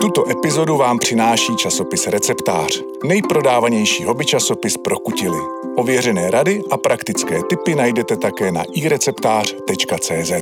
Tuto 0.00 0.30
epizodu 0.30 0.76
vám 0.76 0.98
přináší 0.98 1.56
časopis 1.56 2.06
Receptář, 2.06 2.82
nejprodávanější 3.04 4.04
hobby 4.04 4.24
časopis 4.24 4.76
pro 4.76 4.98
kutily. 4.98 5.38
Ověřené 5.76 6.30
rady 6.30 6.60
a 6.70 6.76
praktické 6.76 7.40
tipy 7.50 7.74
najdete 7.74 8.16
také 8.16 8.52
na 8.52 8.62
ireceptář.cz. 8.74 10.32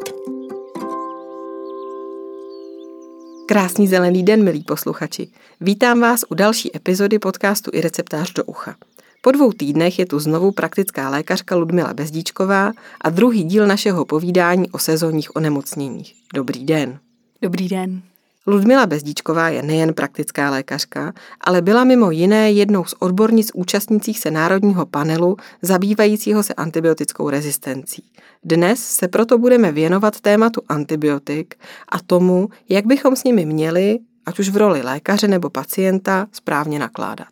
Krásný 3.47 3.89
zelený 3.89 4.23
den, 4.23 4.45
milí 4.45 4.63
posluchači. 4.63 5.29
Vítám 5.61 6.01
vás 6.01 6.21
u 6.29 6.35
další 6.35 6.77
epizody 6.77 7.19
podcastu 7.19 7.71
i 7.75 7.81
receptář 7.81 8.33
do 8.33 8.45
ucha. 8.45 8.77
Po 9.23 9.31
dvou 9.31 9.53
týdnech 9.53 9.99
je 9.99 10.07
tu 10.07 10.19
znovu 10.19 10.53
praktická 10.53 11.11
lékařka 11.11 11.57
Ludmila 11.57 11.95
Bezdíčková 11.95 12.73
a 13.01 13.11
druhý 13.11 13.45
díl 13.45 13.67
našeho 13.67 14.05
povídání 14.05 14.71
o 14.71 14.79
sezónních 14.79 15.37
onemocněních. 15.37 16.15
Dobrý 16.35 16.65
den. 16.65 16.99
Dobrý 17.43 17.69
den. 17.69 18.03
Ludmila 18.49 18.87
Bezdíčková 18.87 19.49
je 19.49 19.63
nejen 19.63 19.95
praktická 19.95 20.51
lékařka, 20.51 21.13
ale 21.41 21.63
byla 21.63 21.85
mimo 21.85 22.11
jiné 22.11 22.53
jednou 22.53 22.85
z 22.85 22.95
odbornic 22.99 23.51
účastnících 23.55 24.19
se 24.19 24.31
národního 24.31 24.87
panelu 24.87 25.37
zabývajícího 25.63 26.43
se 26.43 26.55
antibiotickou 26.55 27.31
rezistencí. 27.31 28.05
Dnes 28.45 28.87
se 28.87 29.09
proto 29.09 29.39
budeme 29.39 29.73
věnovat 29.73 30.21
tématu 30.21 30.63
antibiotik 30.69 31.55
a 31.89 31.99
tomu, 32.07 32.49
jak 32.69 32.87
bychom 32.87 33.17
s 33.17 33.25
nimi 33.25 33.47
měli, 33.47 33.99
ať 34.27 34.39
už 34.39 34.49
v 34.49 34.57
roli 34.57 34.83
lékaře 34.83 35.29
nebo 35.29 35.51
pacienta, 35.51 36.27
správně 36.33 36.79
nakládat. 36.79 37.29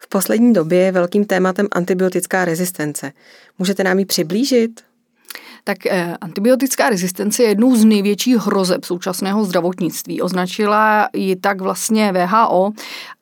V 0.00 0.08
poslední 0.08 0.52
době 0.52 0.78
je 0.78 0.92
velkým 0.92 1.24
tématem 1.24 1.68
antibiotická 1.72 2.44
rezistence. 2.44 3.12
Můžete 3.58 3.84
nám 3.84 3.98
ji 3.98 4.04
přiblížit? 4.04 4.87
Tak 5.68 5.86
eh, 5.86 6.16
antibiotická 6.20 6.88
rezistence 6.88 7.42
je 7.42 7.48
jednou 7.48 7.76
z 7.76 7.84
největších 7.84 8.36
hrozeb 8.36 8.84
současného 8.84 9.44
zdravotnictví. 9.44 10.22
Označila 10.22 11.08
ji 11.12 11.36
tak 11.36 11.60
vlastně 11.60 12.12
VHO 12.12 12.70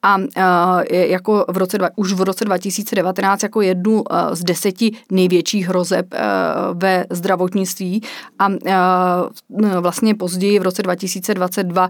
a 0.03 0.17
eh, 0.35 1.07
jako 1.07 1.45
v 1.47 1.57
roce, 1.57 1.77
už 1.95 2.13
v 2.13 2.21
roce 2.21 2.45
2019 2.45 3.43
jako 3.43 3.61
jednu 3.61 4.03
eh, 4.11 4.35
z 4.35 4.43
deseti 4.43 4.91
největších 5.11 5.67
hrozeb 5.67 6.15
ve 6.73 7.05
zdravotnictví 7.09 8.01
a 8.39 8.49
vlastně 9.79 10.15
později 10.15 10.59
v 10.59 10.61
roce 10.61 10.83
2022 10.83 11.89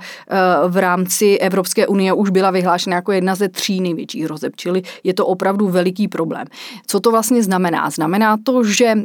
v 0.67 0.77
rámci 0.77 1.37
Evropské 1.37 1.87
unie 1.87 2.13
už 2.13 2.29
byla 2.29 2.51
vyhlášena 2.51 2.95
jako 2.95 3.11
jedna 3.11 3.35
ze 3.35 3.49
tří 3.49 3.81
největších 3.81 4.23
hrozeb, 4.23 4.53
čili 4.55 4.81
je 5.03 5.13
to 5.13 5.25
opravdu 5.25 5.67
veliký 5.67 6.07
problém. 6.07 6.45
Co 6.87 6.99
to 6.99 7.11
vlastně 7.11 7.43
znamená? 7.43 7.89
Znamená 7.89 8.37
to, 8.43 8.63
že 8.63 8.95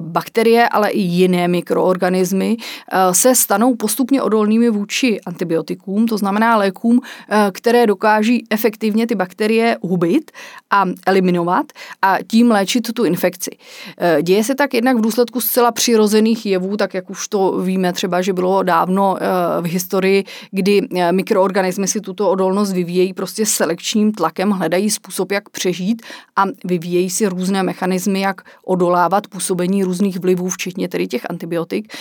bakterie, 0.00 0.68
ale 0.68 0.90
jiné 1.00 1.48
mikroorganismy 1.48 2.56
eh, 2.92 3.14
se 3.14 3.34
stanou 3.34 3.74
postupně 3.74 4.22
odolnými 4.22 4.70
vůči 4.70 5.20
antibiotikům, 5.26 6.06
to 6.06 6.18
znamená 6.18 6.56
lékům, 6.56 7.00
eh, 7.28 7.50
které 7.52 7.86
dokáží 7.86 8.46
efektivně 8.50 9.06
ty 9.06 9.14
bakterie 9.14 9.76
hubit 9.82 10.30
a 10.70 10.84
eliminovat 11.06 11.66
a 12.02 12.16
tím 12.28 12.50
léčit 12.50 12.92
tu 12.92 13.04
infekci. 13.04 13.50
Eh, 13.98 14.22
děje 14.22 14.44
se 14.44 14.54
tak 14.54 14.74
jednak 14.74 14.96
v 14.96 15.00
důsledku 15.00 15.40
zcela 15.40 15.72
přirozených 15.72 16.46
jevů, 16.46 16.76
tak 16.76 16.94
jak 16.94 17.10
už 17.10 17.28
to 17.28 17.58
víme 17.58 17.92
třeba, 17.92 18.22
že 18.22 18.32
bylo 18.32 18.62
dávno 18.62 19.16
v 19.60 19.64
historii, 19.64 20.24
kdy 20.50 20.88
mikroorganismy 21.10 21.88
si 21.88 22.00
tuto 22.00 22.30
odolnost 22.30 22.72
vyvíjejí 22.72 23.12
prostě 23.12 23.46
selekčním 23.46 24.12
tlakem, 24.12 24.50
hledají 24.50 24.90
způsob, 24.90 25.32
jak 25.32 25.48
přežít 25.48 26.02
a 26.36 26.44
vyvíjejí 26.64 27.10
si 27.10 27.26
různé 27.26 27.62
mechanismy, 27.62 28.20
jak 28.20 28.42
odolávat 28.64 29.26
působení 29.26 29.84
různých 29.84 30.20
vlivů, 30.20 30.48
včetně 30.48 30.77
tedy 30.88 31.06
těch 31.08 31.30
antibiotik. 31.30 31.92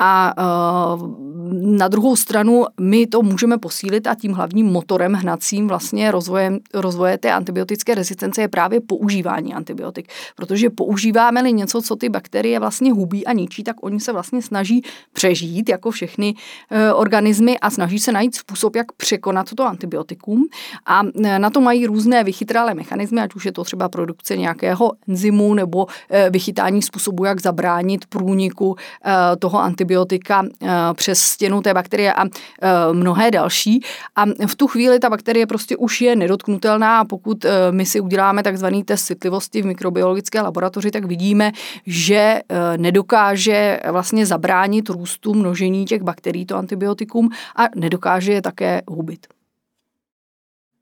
A 0.00 0.34
uh, 0.38 1.28
na 1.62 1.88
druhou 1.88 2.16
stranu 2.16 2.64
my 2.80 3.06
to 3.06 3.22
můžeme 3.22 3.58
posílit 3.58 4.06
a 4.06 4.14
tím 4.14 4.32
hlavním 4.32 4.66
motorem 4.66 5.12
hnacím 5.12 5.68
vlastně 5.68 6.10
rozvojem, 6.10 6.58
rozvoje 6.74 7.18
té 7.18 7.32
antibiotické 7.32 7.94
rezistence 7.94 8.40
je 8.40 8.48
právě 8.48 8.80
používání 8.80 9.54
antibiotik. 9.54 10.08
Protože 10.36 10.70
používáme-li 10.70 11.52
něco, 11.52 11.82
co 11.82 11.96
ty 11.96 12.08
bakterie 12.08 12.60
vlastně 12.60 12.92
hubí 12.92 13.26
a 13.26 13.32
ničí, 13.32 13.64
tak 13.64 13.76
oni 13.82 14.00
se 14.00 14.12
vlastně 14.12 14.42
snaží 14.42 14.82
přežít 15.12 15.68
jako 15.68 15.90
všechny 15.90 16.34
uh, 16.34 17.00
organismy 17.00 17.58
a 17.58 17.70
snaží 17.70 17.98
se 17.98 18.12
najít 18.12 18.34
způsob, 18.34 18.76
jak 18.76 18.92
překonat 18.92 19.50
toto 19.50 19.66
antibiotikum. 19.66 20.44
A 20.86 21.02
uh, 21.02 21.10
na 21.38 21.50
to 21.50 21.60
mají 21.60 21.86
různé 21.86 22.24
vychytralé 22.24 22.74
mechanismy, 22.74 23.20
ať 23.20 23.34
už 23.34 23.46
je 23.46 23.52
to 23.52 23.64
třeba 23.64 23.88
produkce 23.88 24.36
nějakého 24.36 24.92
enzymu 25.08 25.54
nebo 25.54 25.86
vychytání 26.30 26.82
způsobu, 26.82 27.24
jak 27.24 27.40
zabránit 27.40 28.06
průniku 28.06 28.76
toho 29.38 29.60
antibiotika 29.60 29.87
antibiotika 29.88 30.42
eh, 30.62 30.68
přes 30.94 31.20
stěnu 31.20 31.62
té 31.62 31.74
bakterie 31.74 32.12
a 32.12 32.24
eh, 32.24 32.28
mnohé 32.92 33.30
další. 33.30 33.80
A 34.16 34.24
v 34.46 34.56
tu 34.56 34.66
chvíli 34.66 34.98
ta 34.98 35.10
bakterie 35.10 35.46
prostě 35.46 35.76
už 35.76 36.00
je 36.00 36.16
nedotknutelná 36.16 37.00
a 37.00 37.04
pokud 37.04 37.44
eh, 37.44 37.50
my 37.70 37.86
si 37.86 38.00
uděláme 38.00 38.42
takzvaný 38.42 38.84
test 38.84 39.04
citlivosti 39.04 39.62
v 39.62 39.66
mikrobiologické 39.66 40.40
laboratoři, 40.40 40.90
tak 40.90 41.04
vidíme, 41.04 41.52
že 41.86 42.40
nedokáže 42.76 43.80
vlastně 43.90 44.26
zabránit 44.26 44.88
růstu 44.88 45.34
množení 45.34 45.84
těch 45.84 46.02
bakterií, 46.02 46.46
to 46.46 46.56
antibiotikum, 46.56 47.30
a 47.56 47.64
nedokáže 47.74 48.32
je 48.32 48.42
také 48.42 48.82
hubit. 48.88 49.26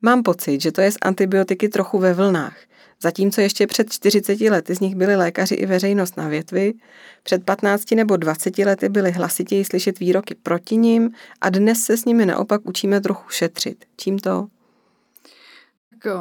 Mám 0.03 0.23
pocit, 0.23 0.61
že 0.61 0.73
to 0.73 0.81
je 0.81 0.93
z 0.93 0.97
antibiotiky 1.03 1.69
trochu 1.69 1.99
ve 1.99 2.15
vlnách. 2.15 2.57
Zatímco 3.03 3.41
ještě 3.41 3.67
před 3.67 3.93
40 3.93 4.41
lety 4.41 4.75
z 4.75 4.81
nich 4.81 4.95
byli 4.95 5.17
lékaři 5.17 5.55
i 5.55 5.67
veřejnost 5.67 6.17
na 6.17 6.29
větvi, 6.29 6.75
před 7.23 7.45
15 7.45 7.91
nebo 7.91 8.17
20 8.17 8.59
lety 8.59 8.89
byly 8.89 9.13
hlasitěji 9.13 9.65
slyšet 9.65 9.99
výroky 9.99 10.35
proti 10.35 10.77
nim 10.77 11.11
a 11.41 11.51
dnes 11.51 11.83
se 11.83 11.97
s 11.97 12.05
nimi 12.05 12.27
naopak 12.27 12.61
učíme 12.65 13.01
trochu 13.01 13.31
šetřit. 13.31 13.85
Čím 13.97 14.19
to? 14.19 14.49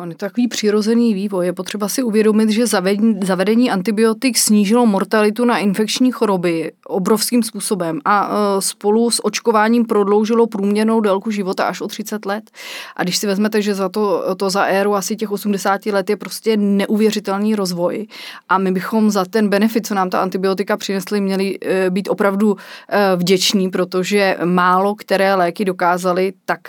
On 0.01 0.09
je 0.09 0.15
takový 0.15 0.47
přirozený 0.47 1.13
vývoj. 1.13 1.45
Je 1.45 1.53
potřeba 1.53 1.89
si 1.89 2.03
uvědomit, 2.03 2.49
že 2.49 2.67
zavedení, 2.67 3.19
zavedení 3.23 3.71
antibiotik 3.71 4.37
snížilo 4.37 4.85
mortalitu 4.85 5.45
na 5.45 5.57
infekční 5.57 6.11
choroby 6.11 6.71
obrovským 6.87 7.43
způsobem 7.43 7.99
a 8.05 8.29
e, 8.29 8.61
spolu 8.61 9.11
s 9.11 9.25
očkováním 9.25 9.85
prodloužilo 9.85 10.47
průměrnou 10.47 11.01
délku 11.01 11.31
života 11.31 11.63
až 11.63 11.81
o 11.81 11.87
30 11.87 12.25
let. 12.25 12.51
A 12.95 13.03
když 13.03 13.17
si 13.17 13.27
vezmete, 13.27 13.61
že 13.61 13.73
za 13.75 13.89
to, 13.89 14.35
to 14.35 14.49
za 14.49 14.63
éru 14.63 14.95
asi 14.95 15.15
těch 15.15 15.31
80 15.31 15.85
let 15.85 16.09
je 16.09 16.17
prostě 16.17 16.57
neuvěřitelný 16.57 17.55
rozvoj 17.55 18.07
a 18.49 18.57
my 18.57 18.71
bychom 18.71 19.11
za 19.11 19.25
ten 19.25 19.49
benefit, 19.49 19.87
co 19.87 19.93
nám 19.93 20.09
ta 20.09 20.21
antibiotika 20.21 20.77
přinesly, 20.77 21.21
měli 21.21 21.57
e, 21.61 21.89
být 21.89 22.09
opravdu 22.09 22.57
e, 22.89 23.15
vděční, 23.15 23.69
protože 23.69 24.37
málo 24.45 24.95
které 24.95 25.35
léky 25.35 25.65
dokázaly 25.65 26.33
tak, 26.45 26.59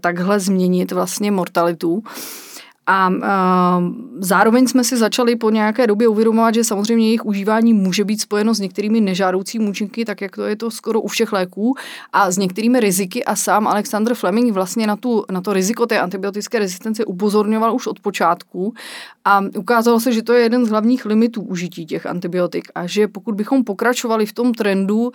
takhle 0.00 0.40
změnit 0.40 0.92
vlastně 0.92 1.30
mortalitu. 1.30 2.02
A 2.86 3.08
uh, 3.08 3.94
zároveň 4.18 4.66
jsme 4.66 4.84
si 4.84 4.96
začali 4.96 5.36
po 5.36 5.50
nějaké 5.50 5.86
době 5.86 6.08
uvědomovat, 6.08 6.54
že 6.54 6.64
samozřejmě 6.64 7.06
jejich 7.06 7.26
užívání 7.26 7.72
může 7.72 8.04
být 8.04 8.20
spojeno 8.20 8.54
s 8.54 8.60
některými 8.60 9.00
nežádoucími 9.00 9.68
účinky, 9.68 10.04
tak 10.04 10.20
jak 10.20 10.36
to 10.36 10.44
je 10.44 10.56
to 10.56 10.70
skoro 10.70 11.00
u 11.00 11.08
všech 11.08 11.32
léků, 11.32 11.74
a 12.12 12.30
s 12.30 12.38
některými 12.38 12.80
riziky. 12.80 13.24
A 13.24 13.36
sám 13.36 13.66
Alexander 13.66 14.14
Fleming 14.14 14.52
vlastně 14.52 14.86
na, 14.86 14.96
tu, 14.96 15.24
na 15.30 15.40
to 15.40 15.52
riziko 15.52 15.86
té 15.86 16.00
antibiotické 16.00 16.58
rezistence 16.58 17.04
upozorňoval 17.04 17.74
už 17.74 17.86
od 17.86 18.00
počátku. 18.00 18.74
A 19.24 19.40
ukázalo 19.58 20.00
se, 20.00 20.12
že 20.12 20.22
to 20.22 20.32
je 20.32 20.42
jeden 20.42 20.66
z 20.66 20.70
hlavních 20.70 21.06
limitů 21.06 21.42
užití 21.42 21.86
těch 21.86 22.06
antibiotik 22.06 22.68
a 22.74 22.86
že 22.86 23.08
pokud 23.08 23.34
bychom 23.34 23.64
pokračovali 23.64 24.26
v 24.26 24.32
tom 24.32 24.54
trendu, 24.54 25.00
uh, 25.00 25.10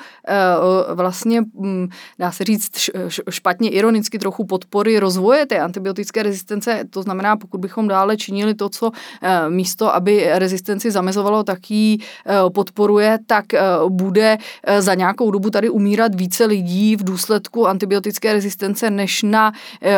vlastně, 0.94 1.42
um, 1.54 1.90
dá 2.20 2.32
se 2.32 2.44
říct 2.44 2.90
špatně 3.30 3.70
ironicky 3.70 4.20
trochu 4.20 4.46
podpory 4.46 5.00
rozvoje 5.00 5.46
té 5.46 5.60
antibiotické 5.60 6.24
rezistence, 6.24 6.84
to 6.90 7.02
znamená, 7.02 7.38
pokud 7.38 7.61
bychom 7.62 7.88
dále 7.88 8.18
činili 8.18 8.54
to, 8.54 8.70
co 8.70 8.92
eh, 9.22 9.50
místo, 9.50 9.96
aby 9.96 10.28
rezistenci 10.34 10.92
zamezovalo, 10.92 11.44
tak 11.44 11.72
ji 11.72 11.98
eh, 11.98 12.36
podporuje, 12.50 13.20
tak 13.28 13.54
eh, 13.54 13.62
bude 13.90 14.38
za 14.80 14.94
nějakou 14.94 15.32
dobu 15.32 15.50
tady 15.50 15.70
umírat 15.70 16.16
více 16.16 16.46
lidí 16.46 16.96
v 16.96 17.04
důsledku 17.04 17.68
antibiotické 17.68 18.34
rezistence 18.34 18.90
než 18.90 19.24
na 19.24 19.52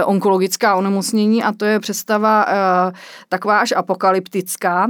onkologická 0.05 0.75
onemocnění 0.75 1.43
a 1.43 1.51
to 1.51 1.65
je 1.65 1.79
představa 1.79 2.45
taková 3.29 3.59
až 3.59 3.73
apokalyptická. 3.77 4.87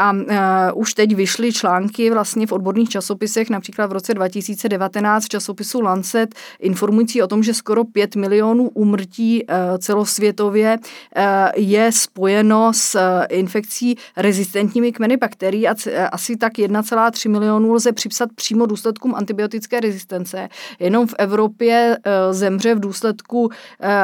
A 0.00 0.12
uh, 0.12 0.26
už 0.74 0.94
teď 0.94 1.14
vyšly 1.14 1.52
články 1.52 2.10
vlastně 2.10 2.46
v 2.46 2.52
odborných 2.52 2.88
časopisech, 2.88 3.50
například 3.50 3.86
v 3.86 3.92
roce 3.92 4.14
2019 4.14 5.24
v 5.24 5.28
časopisu 5.28 5.80
Lancet, 5.80 6.34
informující 6.60 7.22
o 7.22 7.26
tom, 7.26 7.42
že 7.42 7.54
skoro 7.54 7.84
5 7.84 8.16
milionů 8.16 8.68
úmrtí 8.68 9.44
uh, 9.44 9.78
celosvětově 9.78 10.78
uh, 10.78 11.22
je 11.56 11.92
spojeno 11.92 12.72
s 12.74 12.94
uh, 12.94 13.00
infekcí 13.28 13.96
rezistentními 14.16 14.92
kmeny 14.92 15.16
bakterií 15.16 15.68
a 15.68 15.74
c- 15.74 16.08
asi 16.08 16.36
tak 16.36 16.52
1,3 16.52 17.30
milionů 17.30 17.72
lze 17.72 17.92
připsat 17.92 18.28
přímo 18.34 18.66
důsledkům 18.66 19.14
antibiotické 19.14 19.80
rezistence. 19.80 20.48
Jenom 20.78 21.06
v 21.06 21.14
Evropě 21.18 21.96
uh, 22.06 22.12
zemře 22.32 22.74
v 22.74 22.80
důsledku 22.80 23.40
uh, 23.40 23.50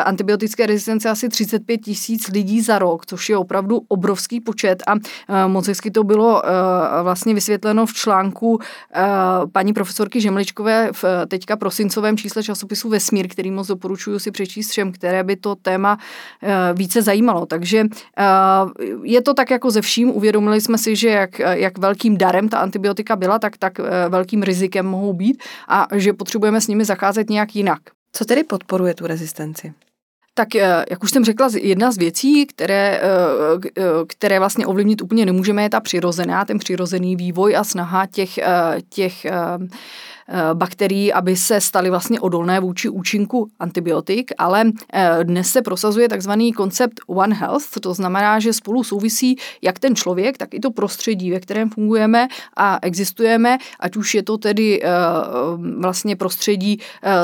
antibiotické 0.05 0.67
rezistence 0.67 1.11
asi 1.11 1.29
35 1.29 1.79
tisíc 1.79 2.29
lidí 2.29 2.61
za 2.61 2.79
rok, 2.79 3.07
což 3.07 3.29
je 3.29 3.37
opravdu 3.37 3.83
obrovský 3.89 4.41
počet 4.41 4.83
a 4.87 4.95
uh, 4.95 5.01
moc 5.47 5.69
hezky 5.87 5.91
to 5.91 6.05
bylo 6.05 6.43
vlastně 7.03 7.35
vysvětleno 7.35 7.87
v 7.87 7.93
článku 7.93 8.59
paní 9.53 9.73
profesorky 9.73 10.21
Žemličkové 10.21 10.91
v 10.93 11.05
teďka 11.29 11.57
prosincovém 11.57 12.17
čísle 12.17 12.43
časopisu 12.43 12.89
Vesmír, 12.89 13.29
který 13.29 13.51
moc 13.51 13.67
doporučuji 13.67 14.19
si 14.19 14.31
přečíst 14.31 14.71
všem, 14.71 14.93
které 14.93 15.25
by 15.25 15.37
to 15.37 15.55
téma 15.55 15.99
více 16.75 17.03
zajímalo. 17.03 17.47
Takže 17.47 17.85
je 19.03 19.23
to 19.23 19.35
tak 19.35 19.51
jako 19.51 19.71
ze 19.71 19.81
vším. 19.81 20.11
Uvědomili 20.11 20.61
jsme 20.61 20.79
si, 20.79 20.97
že 20.97 21.09
jak, 21.09 21.39
jak 21.39 21.79
velkým 21.79 22.17
darem 22.17 22.49
ta 22.49 22.59
antibiotika 22.59 23.17
byla, 23.17 23.39
tak 23.39 23.57
tak 23.57 23.79
velkým 24.09 24.43
rizikem 24.43 24.87
mohou 24.87 25.13
být 25.13 25.43
a 25.69 25.87
že 25.95 26.13
potřebujeme 26.13 26.61
s 26.61 26.69
nimi 26.69 26.85
zacházet 26.85 27.31
nějak 27.31 27.57
jinak. 27.57 27.81
Co 28.13 28.25
tedy 28.25 28.45
podporuje 28.45 28.95
tu 28.95 29.07
rezistenci? 29.07 29.73
Tak 30.39 30.55
eh, 30.55 30.85
jak 30.91 31.03
už 31.03 31.11
jsem 31.11 31.25
řekla, 31.25 31.49
jedna 31.61 31.91
z 31.91 31.99
věcí, 31.99 32.47
které, 32.47 33.01
eh, 33.03 33.69
eh, 33.79 33.83
které 34.07 34.39
vlastně 34.39 34.67
ovlivnit 34.67 35.03
úplně 35.03 35.27
nemůžeme, 35.27 35.63
je 35.63 35.71
ta 35.71 35.81
přirozená, 35.81 36.45
ten 36.45 36.59
přirozený 36.59 37.17
vývoj 37.17 37.57
a 37.57 37.65
snaha 37.65 38.07
těch, 38.07 38.39
těch 38.89 39.27
bakterií, 40.55 41.13
aby 41.13 41.37
se 41.37 41.61
staly 41.61 41.91
vlastně 41.91 42.21
odolné 42.21 42.61
vůči 42.61 42.89
účinku 42.89 43.49
antibiotik, 43.61 44.33
ale 44.39 44.65
eh, 44.93 45.19
dnes 45.23 45.51
se 45.51 45.63
prosazuje 45.63 46.09
takzvaný 46.09 46.53
koncept 46.53 47.01
One 47.07 47.35
Health, 47.35 47.81
to 47.81 47.95
znamená, 47.95 48.39
že 48.39 48.53
spolu 48.53 48.85
souvisí 48.85 49.37
jak 49.63 49.79
ten 49.79 49.97
člověk, 49.97 50.39
tak 50.39 50.55
i 50.55 50.61
to 50.61 50.71
prostředí, 50.71 51.31
ve 51.31 51.41
kterém 51.41 51.71
fungujeme 51.71 52.29
a 52.57 52.79
existujeme, 52.83 53.59
ať 53.81 53.97
už 53.97 54.15
je 54.15 54.23
to 54.23 54.39
tedy 54.39 54.83
eh, 54.83 54.89
vlastně 55.81 56.17
prostředí 56.17 56.81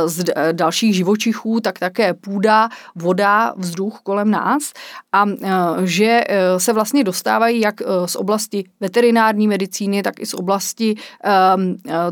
z 0.06 0.24
dalších 0.52 0.94
živočichů, 0.96 1.60
tak 1.60 1.78
také 1.78 2.14
půda, 2.14 2.68
voda, 2.94 3.54
vzduch 3.56 4.00
kolem 4.02 4.30
nás 4.30 4.72
a 5.12 5.24
že 5.84 6.24
se 6.58 6.72
vlastně 6.72 7.04
dostávají 7.04 7.60
jak 7.60 7.82
z 8.06 8.16
oblasti 8.16 8.64
veterinární 8.80 9.48
medicíny, 9.48 10.02
tak 10.02 10.20
i 10.20 10.26
z 10.26 10.34
oblasti 10.34 10.94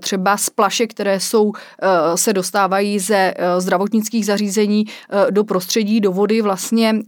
třeba 0.01 0.37
splaš 0.37 0.80
prášek, 0.81 0.91
které 0.91 1.21
jsou, 1.21 1.53
eh, 1.53 2.17
se 2.17 2.33
dostávají 2.33 2.99
ze 2.99 3.35
eh, 3.37 3.61
zdravotnických 3.61 4.27
zařízení 4.27 4.87
eh, 4.87 5.31
do 5.31 5.45
prostředí, 5.45 6.01
do 6.01 6.13
vody, 6.13 6.43
vlastně 6.43 7.03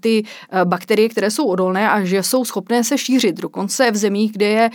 ty 0.00 0.24
bakterie, 0.64 1.08
které 1.08 1.30
jsou 1.30 1.46
odolné 1.46 1.90
a 1.90 2.04
že 2.04 2.22
jsou 2.22 2.44
schopné 2.44 2.84
se 2.84 2.98
šířit. 2.98 3.40
Dokonce 3.40 3.90
v 3.90 3.96
zemích, 3.96 4.32
kde 4.32 4.46
je 4.46 4.70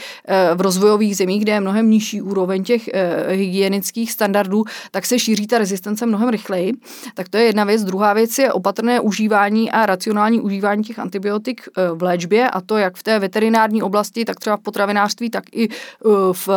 v 0.55 0.61
rozvojových 0.61 1.17
zemích, 1.17 1.41
kde 1.41 1.51
je 1.51 1.59
mnohem 1.59 1.89
nižší 1.89 2.21
úroveň 2.21 2.63
těch 2.63 2.89
hygienických 3.29 4.11
standardů, 4.11 4.63
tak 4.91 5.05
se 5.05 5.19
šíří 5.19 5.47
ta 5.47 5.57
rezistence 5.57 6.05
mnohem 6.05 6.29
rychleji. 6.29 6.73
Tak 7.13 7.29
to 7.29 7.37
je 7.37 7.43
jedna 7.43 7.63
věc. 7.63 7.83
Druhá 7.83 8.13
věc 8.13 8.37
je 8.37 8.53
opatrné 8.53 8.99
užívání 8.99 9.71
a 9.71 9.85
racionální 9.85 10.41
užívání 10.41 10.83
těch 10.83 10.99
antibiotik 10.99 11.69
v 11.93 12.03
léčbě 12.03 12.49
a 12.49 12.61
to 12.61 12.77
jak 12.77 12.95
v 12.95 13.03
té 13.03 13.19
veterinární 13.19 13.83
oblasti, 13.83 14.25
tak 14.25 14.39
třeba 14.39 14.57
v 14.57 14.61
potravinářství, 14.61 15.29
tak 15.29 15.43
i 15.51 15.69
v 16.31 16.49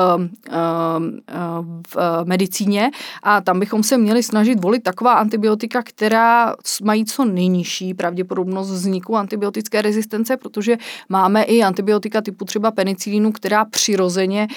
v 1.89 1.97
eh, 1.97 2.25
medicíně 2.25 2.91
a 3.23 3.41
tam 3.41 3.61
bychom 3.61 3.83
se 3.83 3.99
měli 3.99 4.23
snažit 4.23 4.63
volit 4.63 4.83
taková 4.83 5.13
antibiotika, 5.15 5.83
která 5.83 6.55
mají 6.83 7.05
co 7.05 7.25
nejnižší 7.25 7.95
pravděpodobnost 7.95 8.71
vzniku 8.71 9.17
antibiotické 9.17 9.83
rezistence, 9.83 10.37
protože 10.37 10.77
máme 11.09 11.43
i 11.43 11.63
antibiotika 11.63 12.21
typu 12.21 12.45
třeba 12.45 12.71
penicilínu, 12.71 13.33
která 13.33 13.65
přirozeně 13.65 14.49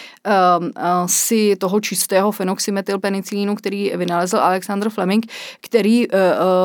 uh, 0.59 0.65
uh, 0.65 0.71
si 1.05 1.55
toho 1.55 1.79
čistého 1.79 2.31
fenoxymetylpenicilínu, 2.31 3.55
který 3.55 3.91
vynalezl 3.95 4.37
Alexander 4.37 4.89
Fleming, 4.89 5.25
který 5.61 6.07
uh, 6.07 6.19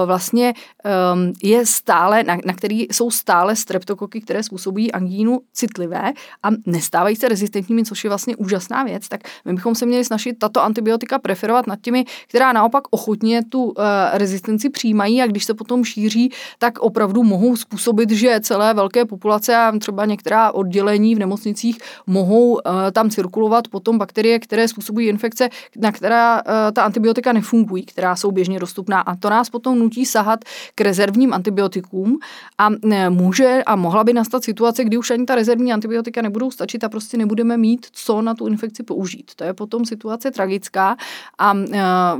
vlastně 0.07 0.55
um, 0.55 1.33
je 1.43 1.67
stále, 1.67 2.25
na, 2.25 2.37
na 2.45 2.53
který 2.53 2.87
jsou 2.93 3.11
stále 3.11 3.57
streptokoky, 3.57 4.21
které 4.21 4.43
způsobují 4.43 4.93
angínu 4.93 5.41
citlivé 5.53 6.13
a 6.43 6.49
nestávají 6.67 7.17
se 7.17 7.29
rezistentními, 7.29 7.85
což 7.85 8.05
je 8.05 8.11
vlastně 8.11 8.37
úžasná 8.37 8.85
věc, 8.85 9.09
tak 9.09 9.21
my 9.45 9.53
bychom 9.53 9.75
se 9.75 9.87
měli 9.87 10.05
snažit 10.05 10.18
snažit 10.19 10.39
tato 10.39 10.63
antibiotika 10.63 11.19
preferovat 11.19 11.67
nad 11.67 11.81
těmi, 11.81 12.05
která 12.29 12.53
naopak 12.53 12.85
ochotně 12.91 13.45
tu 13.45 13.65
uh, 13.65 13.75
rezistenci 14.13 14.71
přijímají 14.71 15.23
a 15.23 15.27
když 15.27 15.45
se 15.45 15.55
potom 15.55 15.85
šíří, 15.85 16.33
tak 16.59 16.79
opravdu 16.79 17.23
mohou 17.23 17.57
způsobit, 17.57 18.11
že 18.11 18.41
celé 18.41 18.75
velké 18.75 19.05
populace 19.05 19.57
a 19.57 19.73
třeba 19.79 20.05
některá 20.05 20.53
oddělení 20.53 21.15
v 21.15 21.19
nemocnicích 21.19 21.79
mohou 22.07 22.53
uh, 22.53 22.61
tam 22.93 23.11
cirkulovat 23.11 23.69
potom 23.69 23.99
bakterie, 23.99 24.39
které 24.39 24.69
způsobují 24.69 25.09
infekce, 25.09 25.49
na 25.77 25.93
která 25.93 26.43
uh, 26.43 26.53
ta 26.73 26.83
antibiotika 26.83 27.33
nefungují, 27.33 27.87
která 27.87 28.17
jsou 28.17 28.31
běžně 28.31 28.59
dostupná. 28.59 29.01
A 29.01 29.17
to 29.17 29.31
nás 29.31 29.51
potom 29.51 29.79
nutí 29.79 30.07
sahat 30.07 30.45
k 30.75 30.81
rezervním 30.81 31.33
antibiotikům 31.33 32.19
a 32.59 32.69
může 33.09 33.63
a 33.67 33.77
mohla 33.77 34.05
by 34.05 34.13
nastat 34.13 34.45
situace, 34.45 34.85
kdy 34.85 34.97
už 34.97 35.11
ani 35.11 35.25
ta 35.25 35.35
rezervní 35.35 35.73
antibiotika 35.73 36.23
nebudou 36.23 36.51
stačit 36.51 36.85
a 36.85 36.89
prostě 36.89 37.17
nebudeme 37.17 37.57
mít 37.57 37.87
co 37.93 38.23
na 38.23 38.35
tu 38.35 38.47
infekci 38.47 38.83
použít. 38.83 39.31
To 39.37 39.45
je 39.45 39.55
potom 39.55 39.85
situace 39.85 40.08
situace 40.09 40.31
tragická 40.31 40.97
a 41.39 41.53
uh, 41.53 41.61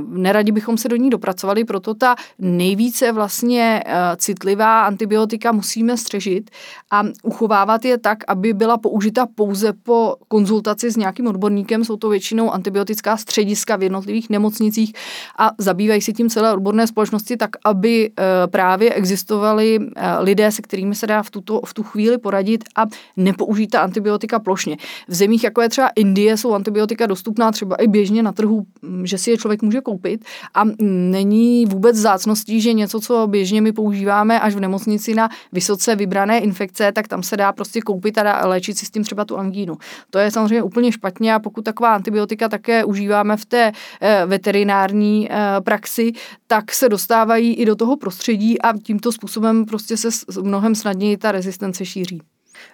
neradi 0.07 0.51
bychom 0.51 0.77
se 0.77 0.87
do 0.87 0.95
ní 0.95 1.09
dopracovali, 1.09 1.65
proto 1.65 1.93
ta 1.93 2.15
nejvíce 2.39 3.11
vlastně 3.11 3.83
uh, 3.85 3.93
citlivá 4.17 4.83
antibiotika 4.85 5.51
musíme 5.51 5.97
střežit 5.97 6.51
a 6.91 7.03
uchovávat 7.23 7.85
je 7.85 7.97
tak, 7.97 8.17
aby 8.27 8.53
byla 8.53 8.77
použita 8.77 9.27
pouze 9.35 9.73
po 9.73 10.15
konzultaci 10.27 10.91
s 10.91 10.97
nějakým 10.97 11.27
odborníkem. 11.27 11.85
Jsou 11.85 11.97
to 11.97 12.09
většinou 12.09 12.51
antibiotická 12.51 13.17
střediska 13.17 13.75
v 13.75 13.83
jednotlivých 13.83 14.29
nemocnicích 14.29 14.93
a 15.37 15.51
zabývají 15.57 16.01
se 16.01 16.13
tím 16.13 16.29
celé 16.29 16.53
odborné 16.53 16.87
společnosti 16.87 17.37
tak, 17.37 17.49
aby 17.65 18.09
uh, 18.09 18.51
právě 18.51 18.93
existovali 18.93 19.79
lidé, 20.19 20.51
se 20.51 20.61
kterými 20.61 20.95
se 20.95 21.07
dá 21.07 21.23
v, 21.23 21.29
tuto, 21.29 21.61
v 21.65 21.73
tu 21.73 21.83
chvíli 21.83 22.17
poradit 22.17 22.63
a 22.75 22.85
nepoužít 23.17 23.71
ta 23.71 23.81
antibiotika 23.81 24.39
plošně. 24.39 24.77
V 25.07 25.13
zemích, 25.13 25.43
jako 25.43 25.61
je 25.61 25.69
třeba 25.69 25.89
Indie, 25.95 26.37
jsou 26.37 26.53
antibiotika 26.53 27.05
dostupná 27.05 27.51
třeba 27.51 27.68
i 27.75 27.87
běžně 27.87 28.23
na 28.23 28.31
trhu, 28.31 28.65
mm, 28.81 29.05
že 29.05 29.17
si 29.17 29.31
je 29.31 29.37
člověk 29.37 29.61
může 29.61 29.81
koupit 29.81 30.25
a 30.53 30.63
není 30.81 31.65
vůbec 31.65 31.95
zácností, 31.95 32.61
že 32.61 32.73
něco, 32.73 32.99
co 32.99 33.27
běžně 33.27 33.61
my 33.61 33.71
používáme 33.71 34.39
až 34.39 34.55
v 34.55 34.59
nemocnici 34.59 35.13
na 35.13 35.29
vysoce 35.51 35.95
vybrané 35.95 36.39
infekce, 36.39 36.91
tak 36.91 37.07
tam 37.07 37.23
se 37.23 37.37
dá 37.37 37.51
prostě 37.51 37.81
koupit 37.81 38.17
a 38.17 38.23
dá 38.23 38.41
léčit 38.45 38.77
si 38.77 38.85
s 38.85 38.89
tím 38.89 39.03
třeba 39.03 39.25
tu 39.25 39.37
angínu. 39.37 39.77
To 40.09 40.19
je 40.19 40.31
samozřejmě 40.31 40.63
úplně 40.63 40.91
špatně 40.91 41.33
a 41.33 41.39
pokud 41.39 41.61
taková 41.61 41.95
antibiotika 41.95 42.49
také 42.49 42.85
užíváme 42.85 43.37
v 43.37 43.45
té 43.45 43.71
eh, 44.01 44.25
veterinární 44.25 45.27
eh, 45.31 45.61
praxi, 45.61 46.11
tak 46.47 46.71
se 46.71 46.89
dostávají 46.89 47.53
i 47.53 47.65
do 47.65 47.75
toho 47.75 47.97
prostředí 47.97 48.61
a 48.61 48.73
tímto 48.77 49.11
způsobem 49.11 49.65
prostě 49.65 49.97
se 49.97 50.09
mnohem 50.41 50.75
snadněji 50.75 51.17
ta 51.17 51.31
rezistence 51.31 51.85
šíří. 51.85 52.21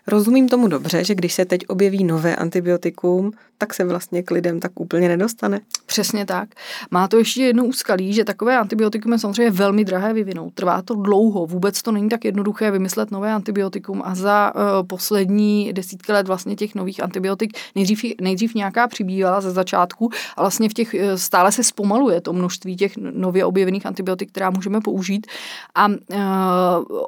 Rozumím 0.08 0.50
tomu 0.50 0.68
dobře, 0.68 1.04
že 1.04 1.16
když 1.16 1.34
se 1.34 1.46
teď 1.46 1.62
objeví 1.68 2.04
nové 2.04 2.36
antibiotikum, 2.36 3.32
tak 3.58 3.74
se 3.74 3.84
vlastně 3.84 4.24
k 4.24 4.32
lidem 4.32 4.60
tak 4.60 4.72
úplně 4.80 5.08
nedostane. 5.08 5.60
Přesně 5.86 6.26
tak. 6.26 6.50
Má 6.92 7.08
to 7.08 7.18
ještě 7.18 7.44
jedno 7.44 7.66
úskalí, 7.66 8.14
že 8.14 8.24
takové 8.24 8.58
antibiotikum 8.58 9.12
je 9.12 9.20
samozřejmě 9.20 9.52
velmi 9.52 9.86
drahé 9.86 10.14
vyvinout. 10.14 10.54
Trvá 10.54 10.82
to 10.82 10.96
dlouho, 10.96 11.46
vůbec 11.46 11.82
to 11.82 11.92
není 11.92 12.10
tak 12.10 12.26
jednoduché 12.26 12.72
vymyslet 12.72 13.12
nové 13.12 13.34
antibiotikum 13.34 14.02
a 14.06 14.16
za 14.16 14.54
uh, 14.56 14.62
poslední 14.88 15.74
desítky 15.74 16.12
let 16.12 16.28
vlastně 16.28 16.56
těch 16.56 16.76
nových 16.76 17.04
antibiotik 17.04 17.58
nejdřív, 17.76 18.04
nejdřív 18.22 18.56
nějaká 18.56 18.88
přibývala 18.88 19.42
ze 19.42 19.52
začátku 19.52 20.10
a 20.38 20.42
vlastně 20.42 20.70
v 20.70 20.74
těch 20.74 20.94
uh, 20.94 21.00
stále 21.16 21.52
se 21.52 21.64
zpomaluje 21.64 22.22
to 22.22 22.34
množství 22.34 22.76
těch 22.76 22.98
nově 22.98 23.46
objevených 23.46 23.86
antibiotik, 23.86 24.32
která 24.32 24.50
můžeme 24.50 24.82
použít 24.82 25.28
a 25.76 25.88
uh, 25.88 25.96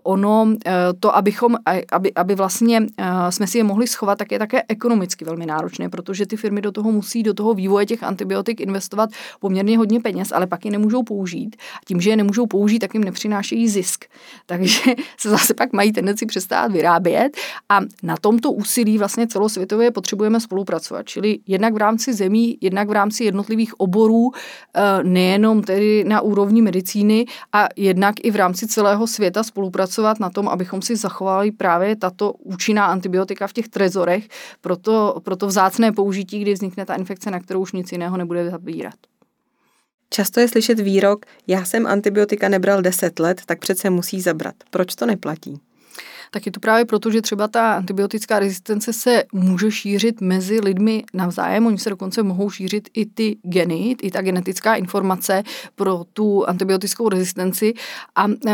ono 0.03 0.43
uh, 0.43 0.53
to, 0.99 1.15
abychom, 1.15 1.55
aby, 1.91 2.13
aby 2.13 2.35
vlastně 2.35 2.66
uh, 2.75 2.85
jsme 3.29 3.47
si 3.47 3.57
je 3.57 3.63
mohli 3.63 3.87
schovat, 3.87 4.17
tak 4.17 4.31
je 4.31 4.39
také 4.39 4.61
ekonomicky 4.67 5.25
velmi 5.25 5.45
náročné, 5.45 5.89
protože 5.89 6.25
ty 6.25 6.37
firmy 6.37 6.61
do 6.61 6.71
toho 6.71 6.91
musí, 6.91 7.23
do 7.23 7.33
toho 7.33 7.53
vývoje 7.53 7.85
těch 7.85 8.03
antibiotik 8.03 8.61
investovat 8.61 9.09
poměrně 9.39 9.77
hodně 9.77 9.99
peněz, 9.99 10.31
ale 10.31 10.47
pak 10.47 10.65
je 10.65 10.71
nemůžou 10.71 11.03
použít. 11.03 11.55
A 11.75 11.85
tím, 11.85 12.01
že 12.01 12.09
je 12.09 12.15
nemůžou 12.15 12.47
použít, 12.47 12.79
tak 12.79 12.93
jim 12.93 13.03
nepřinášejí 13.03 13.67
zisk. 13.67 14.05
Takže 14.45 14.81
se 15.17 15.29
zase 15.29 15.53
pak 15.53 15.73
mají 15.73 15.91
tendenci 15.91 16.25
přestát 16.25 16.71
vyrábět 16.71 17.37
a 17.69 17.79
na 18.03 18.15
tomto 18.21 18.51
úsilí 18.51 18.97
vlastně 18.97 19.27
celosvětově 19.27 19.91
potřebujeme 19.91 20.39
spolupracovat. 20.39 21.03
Čili 21.05 21.39
jednak 21.47 21.73
v 21.73 21.77
rámci 21.77 22.13
zemí, 22.13 22.57
jednak 22.61 22.89
v 22.89 22.91
rámci 22.91 23.23
jednotlivých 23.23 23.79
oborů, 23.79 24.31
eh, 24.75 25.03
nejenom 25.03 25.63
tedy 25.63 26.03
na 26.03 26.21
úrovni 26.21 26.61
medicíny 26.61 27.25
a 27.53 27.67
jednak 27.75 28.15
i 28.23 28.31
v 28.31 28.35
rámci 28.35 28.67
celého 28.67 29.07
světa 29.07 29.43
spolupracovat 29.43 30.19
na 30.19 30.29
tom, 30.29 30.47
abychom 30.47 30.81
si 30.81 30.95
zachovali 30.95 31.51
právě 31.51 31.95
tato 31.95 32.33
účinná 32.57 32.85
antibiotika 32.85 33.47
v 33.47 33.53
těch 33.53 33.67
trezorech, 33.69 34.27
proto, 34.61 35.21
proto 35.23 35.47
vzácné 35.47 35.91
použití, 35.91 36.41
kdy 36.41 36.53
vznikne 36.53 36.85
ta 36.85 36.95
infekce, 36.95 37.31
na 37.31 37.39
kterou 37.39 37.61
už 37.61 37.71
nic 37.71 37.91
jiného 37.91 38.17
nebude 38.17 38.49
zabírat. 38.49 38.97
Často 40.09 40.39
je 40.39 40.47
slyšet 40.47 40.79
výrok, 40.79 41.25
já 41.47 41.65
jsem 41.65 41.87
antibiotika 41.87 42.49
nebral 42.49 42.81
10 42.81 43.19
let, 43.19 43.41
tak 43.45 43.59
přece 43.59 43.89
musí 43.89 44.21
zabrat. 44.21 44.55
Proč 44.69 44.95
to 44.95 45.05
neplatí? 45.05 45.59
Tak 46.31 46.45
je 46.45 46.51
to 46.51 46.59
právě 46.59 46.85
proto, 46.85 47.11
že 47.11 47.21
třeba 47.21 47.47
ta 47.47 47.73
antibiotická 47.73 48.39
rezistence 48.39 48.93
se 48.93 49.23
může 49.33 49.71
šířit 49.71 50.21
mezi 50.21 50.59
lidmi 50.59 51.03
navzájem. 51.13 51.65
Oni 51.65 51.77
se 51.77 51.89
dokonce 51.89 52.23
mohou 52.23 52.49
šířit 52.49 52.89
i 52.93 53.05
ty 53.05 53.37
geny, 53.43 53.95
i 54.01 54.11
ta 54.11 54.21
genetická 54.21 54.75
informace 54.75 55.43
pro 55.75 56.03
tu 56.13 56.49
antibiotickou 56.49 57.09
rezistenci. 57.09 57.73
A 58.15 58.27
e, 58.27 58.53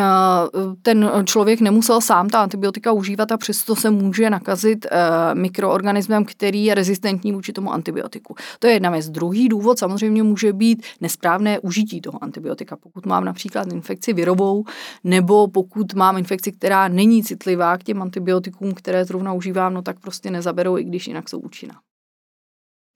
ten 0.82 1.12
člověk 1.26 1.62
nemusel 1.62 2.02
sám 2.02 2.30
ta 2.30 2.42
antibiotika 2.42 2.92
užívat 2.92 3.32
a 3.32 3.38
přesto 3.38 3.76
se 3.76 3.90
může 3.90 4.30
nakazit 4.30 4.86
e, 4.86 4.90
mikroorganismem, 5.36 6.26
který 6.26 6.66
je 6.66 6.76
rezistentní 6.76 7.32
vůči 7.32 7.54
tomu 7.54 7.74
antibiotiku. 7.74 8.36
To 8.60 8.68
je 8.68 8.74
jedna 8.74 8.90
věc. 8.90 9.10
Druhý 9.10 9.50
důvod 9.50 9.80
samozřejmě 9.80 10.24
může 10.24 10.54
být 10.54 10.84
nesprávné 11.02 11.60
užití 11.60 12.02
toho 12.02 12.24
antibiotika. 12.24 12.76
Pokud 12.76 13.06
mám 13.06 13.26
například 13.26 13.68
infekci 13.74 14.14
virovou, 14.14 14.64
nebo 15.04 15.48
pokud 15.48 15.94
mám 15.94 16.18
infekci, 16.18 16.52
která 16.52 16.88
není 16.88 17.24
citlivá 17.24 17.63
k 17.78 17.84
těm 17.84 18.02
antibiotikům, 18.02 18.74
které 18.74 19.06
zrovna 19.06 19.34
užívám, 19.34 19.74
no 19.74 19.82
tak 19.82 20.00
prostě 20.00 20.32
nezaberou, 20.32 20.78
i 20.78 20.84
když 20.84 21.08
jinak 21.08 21.30
jsou 21.30 21.40
účinná. 21.40 21.76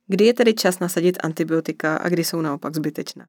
Kdy 0.07 0.25
je 0.25 0.33
tedy 0.33 0.53
čas 0.53 0.79
nasadit 0.79 1.17
antibiotika 1.23 1.97
a 1.97 2.09
kdy 2.09 2.23
jsou 2.23 2.41
naopak 2.41 2.75
zbytečná? 2.75 3.25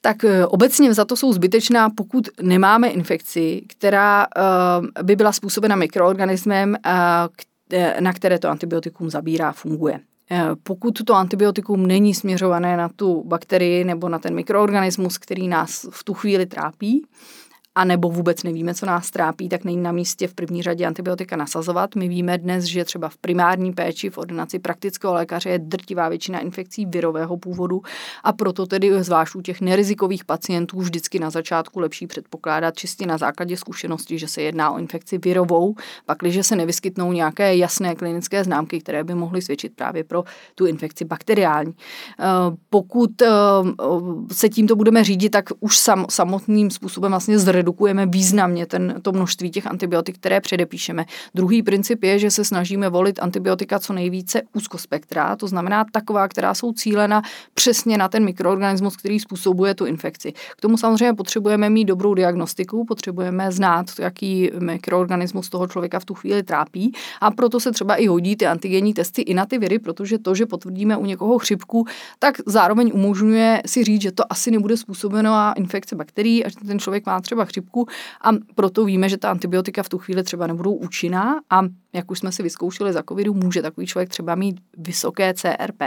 tak 0.00 0.24
eh, 0.24 0.46
obecně 0.46 0.94
za 0.94 1.04
to 1.04 1.16
jsou 1.16 1.32
zbytečná, 1.32 1.90
pokud 1.90 2.28
nemáme 2.42 2.88
infekci, 2.88 3.62
která 3.68 4.26
uh, 4.26 5.04
by 5.04 5.16
byla 5.16 5.32
způsobena 5.32 5.76
mikroorganismem, 5.76 6.76
uh, 6.86 8.00
na 8.00 8.12
které 8.12 8.38
to 8.38 8.48
antibiotikum 8.48 9.10
zabírá, 9.10 9.52
funguje. 9.52 10.00
Pokud 10.62 11.04
to 11.04 11.14
antibiotikum 11.14 11.86
není 11.86 12.14
směřované 12.14 12.76
na 12.76 12.88
tu 12.88 13.24
bakterii 13.26 13.84
nebo 13.84 14.08
na 14.08 14.18
ten 14.18 14.34
mikroorganismus, 14.34 15.18
který 15.18 15.48
nás 15.48 15.86
v 15.90 16.04
tu 16.04 16.14
chvíli 16.14 16.46
trápí, 16.46 17.06
a 17.78 17.84
nebo 17.84 18.10
vůbec 18.10 18.42
nevíme, 18.42 18.74
co 18.74 18.86
nás 18.86 19.10
trápí, 19.10 19.48
tak 19.48 19.64
není 19.64 19.76
na 19.76 19.92
místě 19.92 20.28
v 20.28 20.34
první 20.34 20.62
řadě 20.62 20.86
antibiotika 20.86 21.36
nasazovat. 21.36 21.94
My 21.94 22.08
víme 22.08 22.38
dnes, 22.38 22.64
že 22.64 22.84
třeba 22.84 23.08
v 23.08 23.16
primární 23.16 23.72
péči 23.72 24.10
v 24.10 24.18
ordinaci 24.18 24.58
praktického 24.58 25.14
lékaře 25.14 25.50
je 25.50 25.58
drtivá 25.58 26.08
většina 26.08 26.38
infekcí 26.38 26.86
virového 26.86 27.36
původu 27.36 27.82
a 28.24 28.32
proto 28.32 28.66
tedy 28.66 29.02
zvlášť 29.02 29.34
u 29.34 29.40
těch 29.40 29.60
nerizikových 29.60 30.24
pacientů 30.24 30.80
vždycky 30.80 31.18
na 31.18 31.30
začátku 31.30 31.80
lepší 31.80 32.06
předpokládat 32.06 32.76
čistě 32.76 33.06
na 33.06 33.18
základě 33.18 33.56
zkušenosti, 33.56 34.18
že 34.18 34.28
se 34.28 34.42
jedná 34.42 34.70
o 34.70 34.78
infekci 34.78 35.18
virovou, 35.18 35.74
pakliže 36.06 36.42
se 36.42 36.56
nevyskytnou 36.56 37.12
nějaké 37.12 37.56
jasné 37.56 37.94
klinické 37.94 38.44
známky, 38.44 38.80
které 38.80 39.04
by 39.04 39.14
mohly 39.14 39.42
svědčit 39.42 39.72
právě 39.76 40.04
pro 40.04 40.24
tu 40.54 40.66
infekci 40.66 41.04
bakteriální. 41.04 41.74
Eh, 42.20 42.24
pokud 42.70 43.22
eh, 43.22 43.28
se 44.32 44.48
tímto 44.48 44.76
budeme 44.76 45.04
řídit, 45.04 45.30
tak 45.30 45.44
už 45.60 45.78
sam, 45.78 46.06
samotným 46.10 46.70
způsobem 46.70 47.12
vlastně 47.12 47.38
zredu 47.38 47.67
redukujeme 47.68 48.06
významně 48.06 48.66
ten, 48.66 48.94
to 49.02 49.12
množství 49.12 49.50
těch 49.50 49.66
antibiotik, 49.66 50.18
které 50.18 50.40
předepíšeme. 50.40 51.04
Druhý 51.34 51.62
princip 51.62 52.02
je, 52.02 52.18
že 52.18 52.30
se 52.30 52.44
snažíme 52.44 52.88
volit 52.88 53.18
antibiotika 53.22 53.78
co 53.78 53.92
nejvíce 53.92 54.42
úzkospektrá, 54.52 55.36
to 55.36 55.46
znamená 55.48 55.84
taková, 55.92 56.28
která 56.28 56.54
jsou 56.54 56.72
cílena 56.72 57.22
přesně 57.54 57.98
na 57.98 58.08
ten 58.08 58.24
mikroorganismus, 58.24 58.96
který 58.96 59.20
způsobuje 59.20 59.74
tu 59.74 59.84
infekci. 59.84 60.32
K 60.32 60.60
tomu 60.60 60.76
samozřejmě 60.76 61.14
potřebujeme 61.14 61.70
mít 61.70 61.84
dobrou 61.84 62.14
diagnostiku, 62.14 62.84
potřebujeme 62.84 63.52
znát, 63.52 63.86
jaký 63.98 64.50
mikroorganismus 64.58 65.48
toho 65.48 65.66
člověka 65.66 65.98
v 65.98 66.04
tu 66.04 66.14
chvíli 66.14 66.42
trápí 66.42 66.92
a 67.20 67.30
proto 67.30 67.60
se 67.60 67.72
třeba 67.72 67.96
i 67.96 68.06
hodí 68.06 68.36
ty 68.36 68.46
antigenní 68.46 68.94
testy 68.94 69.22
i 69.22 69.34
na 69.34 69.46
ty 69.46 69.58
viry, 69.58 69.78
protože 69.78 70.18
to, 70.18 70.34
že 70.34 70.46
potvrdíme 70.46 70.96
u 70.96 71.04
někoho 71.04 71.38
chřipku, 71.38 71.86
tak 72.18 72.34
zároveň 72.46 72.90
umožňuje 72.94 73.62
si 73.66 73.84
říct, 73.84 74.02
že 74.02 74.12
to 74.12 74.32
asi 74.32 74.50
nebude 74.50 74.76
způsobeno 74.76 75.52
infekce 75.56 75.96
bakterií 75.96 76.44
a 76.44 76.48
že 76.48 76.56
ten 76.66 76.78
člověk 76.78 77.06
má 77.06 77.20
třeba 77.20 77.44
chřipku 77.44 77.57
a 78.20 78.30
proto 78.54 78.84
víme, 78.84 79.08
že 79.08 79.16
ta 79.16 79.30
antibiotika 79.30 79.82
v 79.82 79.88
tu 79.88 79.98
chvíli 79.98 80.22
třeba 80.22 80.46
nebudou 80.46 80.74
účinná 80.74 81.40
a 81.50 81.60
jak 81.92 82.10
už 82.10 82.18
jsme 82.18 82.32
si 82.32 82.42
vyzkoušeli 82.42 82.92
za 82.92 83.02
covidu, 83.08 83.34
může 83.34 83.62
takový 83.62 83.86
člověk 83.86 84.08
třeba 84.08 84.34
mít 84.34 84.60
vysoké 84.76 85.34
CRP 85.34 85.82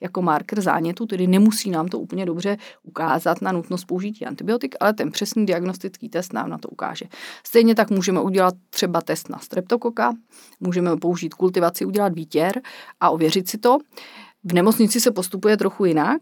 jako 0.00 0.22
marker 0.22 0.60
zánětu, 0.60 1.06
tedy 1.06 1.26
nemusí 1.26 1.70
nám 1.70 1.88
to 1.88 1.98
úplně 1.98 2.26
dobře 2.26 2.56
ukázat 2.82 3.42
na 3.42 3.52
nutnost 3.52 3.84
použití 3.84 4.26
antibiotik, 4.26 4.74
ale 4.80 4.92
ten 4.92 5.10
přesný 5.10 5.46
diagnostický 5.46 6.08
test 6.08 6.32
nám 6.32 6.50
na 6.50 6.58
to 6.58 6.68
ukáže. 6.68 7.04
Stejně 7.46 7.74
tak 7.74 7.90
můžeme 7.90 8.20
udělat 8.20 8.54
třeba 8.70 9.00
test 9.00 9.28
na 9.28 9.38
streptokoka, 9.38 10.12
můžeme 10.60 10.96
použít 10.96 11.34
kultivaci, 11.34 11.84
udělat 11.84 12.14
výtěr 12.14 12.60
a 13.00 13.10
ověřit 13.10 13.48
si 13.48 13.58
to. 13.58 13.78
V 14.44 14.52
nemocnici 14.52 15.00
se 15.00 15.10
postupuje 15.10 15.56
trochu 15.56 15.84
jinak. 15.84 16.20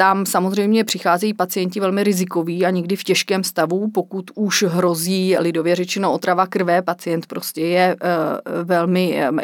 Tam 0.00 0.26
samozřejmě 0.26 0.84
přicházejí 0.84 1.34
pacienti 1.34 1.80
velmi 1.80 2.04
rizikoví 2.04 2.66
a 2.66 2.70
někdy 2.70 2.96
v 2.96 3.04
těžkém 3.04 3.44
stavu, 3.44 3.90
pokud 3.90 4.30
už 4.34 4.62
hrozí 4.62 5.36
lidově 5.38 5.76
řečeno 5.76 6.12
otrava 6.12 6.46
krve, 6.46 6.82
pacient 6.82 7.26
prostě 7.26 7.60
je 7.60 7.96
uh, 7.96 8.64
velmi, 8.64 9.22
uh, 9.30 9.38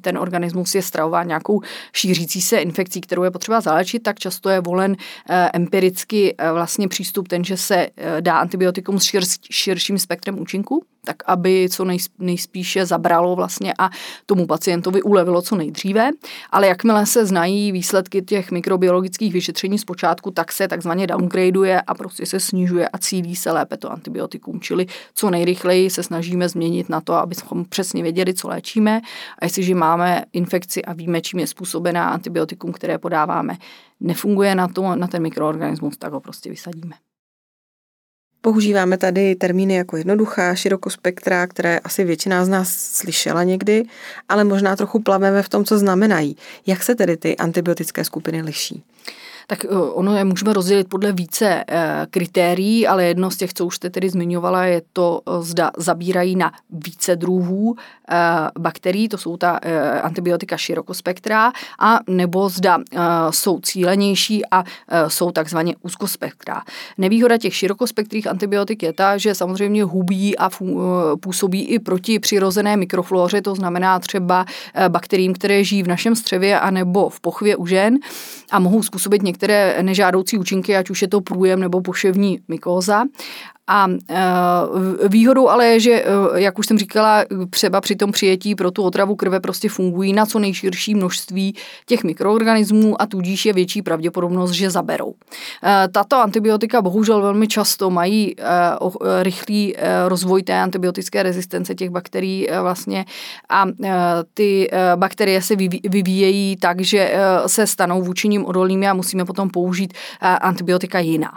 ten 0.00 0.18
organismus 0.18 0.74
je 0.74 0.82
stravován 0.82 1.26
nějakou 1.26 1.60
šířící 1.92 2.40
se 2.40 2.58
infekcí, 2.58 3.00
kterou 3.00 3.22
je 3.22 3.30
potřeba 3.30 3.60
zalečit, 3.60 4.02
tak 4.02 4.18
často 4.18 4.48
je 4.48 4.60
volen 4.60 4.90
uh, 4.90 5.36
empiricky 5.54 6.34
vlastně 6.52 6.88
přístup 6.88 7.28
ten, 7.28 7.44
že 7.44 7.56
se 7.56 7.88
dá 8.20 8.38
antibiotikum 8.38 9.00
s 9.00 9.02
šir, 9.02 9.22
širším 9.50 9.98
spektrem 9.98 10.40
účinku, 10.40 10.84
tak 11.04 11.16
aby 11.26 11.68
co 11.70 11.86
nejspíše 12.18 12.86
zabralo 12.86 13.36
vlastně 13.36 13.74
a 13.78 13.90
tomu 14.26 14.46
pacientovi 14.46 15.02
ulevilo 15.02 15.42
co 15.42 15.56
nejdříve. 15.56 16.10
Ale 16.50 16.66
jakmile 16.66 17.06
se 17.06 17.26
znají 17.26 17.72
výsledky 17.72 18.22
těch 18.22 18.50
mikrobiologických 18.50 19.32
vyšetření 19.38 19.78
zpočátku, 19.78 20.30
tak 20.30 20.52
se 20.52 20.68
takzvaně 20.68 21.06
downgradeuje 21.06 21.80
a 21.80 21.94
prostě 21.94 22.26
se 22.26 22.40
snižuje 22.40 22.88
a 22.88 22.98
cílí 22.98 23.36
se 23.36 23.52
lépe 23.52 23.76
to 23.76 23.92
antibiotikum. 23.92 24.60
Čili 24.60 24.86
co 25.14 25.30
nejrychleji 25.30 25.90
se 25.90 26.02
snažíme 26.02 26.48
změnit 26.48 26.88
na 26.88 27.00
to, 27.00 27.14
abychom 27.14 27.64
přesně 27.64 28.02
věděli, 28.02 28.34
co 28.34 28.48
léčíme. 28.48 29.00
A 29.38 29.44
jestliže 29.44 29.74
máme 29.74 30.24
infekci 30.32 30.84
a 30.84 30.92
víme, 30.92 31.20
čím 31.20 31.40
je 31.40 31.46
způsobená 31.46 32.10
antibiotikum, 32.10 32.72
které 32.72 32.98
podáváme, 32.98 33.56
nefunguje 34.00 34.54
na, 34.54 34.68
to, 34.68 34.96
na 34.96 35.06
ten 35.06 35.22
mikroorganismus, 35.22 35.96
tak 35.96 36.12
ho 36.12 36.20
prostě 36.20 36.50
vysadíme. 36.50 37.07
Používáme 38.40 38.98
tady 38.98 39.34
termíny 39.34 39.74
jako 39.74 39.96
jednoduchá, 39.96 40.54
širokospektrá, 40.54 41.46
které 41.46 41.78
asi 41.78 42.04
většina 42.04 42.44
z 42.44 42.48
nás 42.48 42.68
slyšela 42.68 43.42
někdy, 43.42 43.84
ale 44.28 44.44
možná 44.44 44.76
trochu 44.76 45.02
plaveme 45.02 45.42
v 45.42 45.48
tom, 45.48 45.64
co 45.64 45.78
znamenají. 45.78 46.36
Jak 46.66 46.82
se 46.82 46.94
tedy 46.94 47.16
ty 47.16 47.36
antibiotické 47.36 48.04
skupiny 48.04 48.42
liší? 48.42 48.82
Tak 49.50 49.64
eh, 49.64 49.68
ono 49.68 50.16
je 50.16 50.24
můžeme 50.24 50.52
rozdělit 50.52 50.88
podle 50.88 51.12
více 51.12 51.64
eh, 51.68 52.06
kritérií, 52.10 52.86
ale 52.86 53.04
jedno 53.04 53.30
z 53.30 53.36
těch, 53.36 53.54
co 53.54 53.66
už 53.66 53.76
jste 53.76 53.90
tedy 53.90 54.10
zmiňovala, 54.10 54.64
je 54.64 54.82
to, 54.92 55.20
eh, 55.26 55.42
zda 55.42 55.70
zabírají 55.76 56.36
na 56.36 56.52
více 56.70 57.16
druhů 57.16 57.76
bakterií, 58.58 59.08
to 59.08 59.18
jsou 59.18 59.36
ta 59.36 59.60
antibiotika 60.02 60.56
širokospektrá, 60.56 61.52
a 61.78 62.00
nebo 62.08 62.48
zda 62.48 62.78
jsou 63.30 63.60
cílenější 63.60 64.42
a 64.50 64.64
jsou 65.08 65.30
takzvaně 65.30 65.74
úzkospektrá. 65.82 66.62
Nevýhoda 66.98 67.38
těch 67.38 67.54
širokospektrých 67.54 68.26
antibiotik 68.26 68.82
je 68.82 68.92
ta, 68.92 69.16
že 69.16 69.34
samozřejmě 69.34 69.84
hubí 69.84 70.38
a 70.38 70.50
působí 71.20 71.64
i 71.64 71.78
proti 71.78 72.18
přirozené 72.18 72.76
mikroflóře, 72.76 73.42
to 73.42 73.54
znamená 73.54 73.98
třeba 73.98 74.44
bakteriím, 74.88 75.34
které 75.34 75.64
žijí 75.64 75.82
v 75.82 75.88
našem 75.88 76.16
střevě 76.16 76.60
anebo 76.60 77.08
v 77.08 77.20
pochvě 77.20 77.56
u 77.56 77.66
žen 77.66 77.98
a 78.50 78.58
mohou 78.58 78.82
způsobit 78.82 79.22
některé 79.22 79.37
některé 79.38 79.82
nežádoucí 79.82 80.38
účinky, 80.38 80.76
ať 80.76 80.90
už 80.90 81.02
je 81.02 81.08
to 81.08 81.20
průjem 81.20 81.60
nebo 81.60 81.80
poševní 81.80 82.40
mykóza. 82.48 83.04
A 83.68 83.88
e, 84.10 85.08
výhodou 85.08 85.48
ale 85.48 85.66
je, 85.66 85.80
že, 85.80 85.92
e, 85.92 86.04
jak 86.34 86.58
už 86.58 86.66
jsem 86.66 86.78
říkala, 86.78 87.24
třeba 87.50 87.80
při 87.80 87.96
tom 87.96 88.12
přijetí 88.12 88.54
pro 88.54 88.70
tu 88.70 88.82
otravu 88.82 89.16
krve 89.16 89.40
prostě 89.40 89.68
fungují 89.68 90.12
na 90.12 90.26
co 90.26 90.38
nejširší 90.38 90.94
množství 90.94 91.54
těch 91.86 92.04
mikroorganismů 92.04 93.02
a 93.02 93.06
tudíž 93.06 93.46
je 93.46 93.52
větší 93.52 93.82
pravděpodobnost, 93.82 94.50
že 94.50 94.70
zaberou. 94.70 95.14
E, 95.64 95.88
tato 95.88 96.16
antibiotika 96.16 96.82
bohužel 96.82 97.22
velmi 97.22 97.48
často 97.48 97.90
mají 97.90 98.36
rychlý 99.22 99.74
rozvoj 100.06 100.42
té 100.42 100.60
antibiotické 100.60 101.22
rezistence 101.22 101.74
těch 101.74 101.90
bakterií 101.90 102.48
vlastně 102.62 103.04
a 103.48 103.66
ty 104.34 104.70
bakterie 104.96 105.42
se 105.42 105.56
vyvíjejí 105.88 106.56
tak, 106.56 106.80
že 106.80 107.12
se 107.46 107.66
stanou 107.66 108.02
vůči 108.02 108.38
odolnými 108.38 108.88
a 108.88 108.94
musíme 108.94 109.24
potom 109.24 109.50
použít 109.50 109.94
antibiotika 110.20 110.98
jiná. 110.98 111.32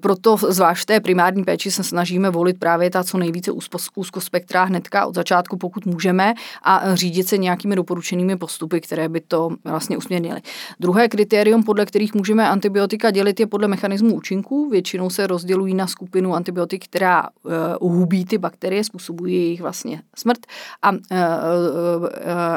Proto 0.00 0.36
zvlášť 0.36 0.82
v 0.82 0.86
té 0.86 1.00
primární 1.00 1.44
péči 1.44 1.53
se 1.70 1.84
snažíme 1.84 2.30
volit 2.30 2.58
právě 2.58 2.90
ta 2.90 3.04
co 3.04 3.18
nejvíce 3.18 3.52
úzkospektrá 3.96 4.64
hnedka 4.64 5.06
od 5.06 5.14
začátku, 5.14 5.56
pokud 5.56 5.86
můžeme, 5.86 6.34
a 6.62 6.94
řídit 6.94 7.28
se 7.28 7.38
nějakými 7.38 7.76
doporučenými 7.76 8.36
postupy, 8.36 8.80
které 8.80 9.08
by 9.08 9.20
to 9.20 9.50
vlastně 9.64 9.96
usměrnily. 9.96 10.40
Druhé 10.80 11.08
kritérium, 11.08 11.62
podle 11.62 11.86
kterých 11.86 12.14
můžeme 12.14 12.48
antibiotika 12.48 13.10
dělit, 13.10 13.40
je 13.40 13.46
podle 13.46 13.68
mechanismu 13.68 14.14
účinku. 14.14 14.70
Většinou 14.70 15.10
se 15.10 15.26
rozdělují 15.26 15.74
na 15.74 15.86
skupinu 15.86 16.34
antibiotik, 16.34 16.84
která 16.84 17.28
uh, 17.42 17.52
uhubí 17.80 18.24
ty 18.24 18.38
bakterie, 18.38 18.84
způsobují 18.84 19.34
jejich 19.34 19.60
vlastně 19.60 20.02
smrt, 20.16 20.38
a 20.82 20.90
uh, 20.90 20.98
uh, 20.98 22.08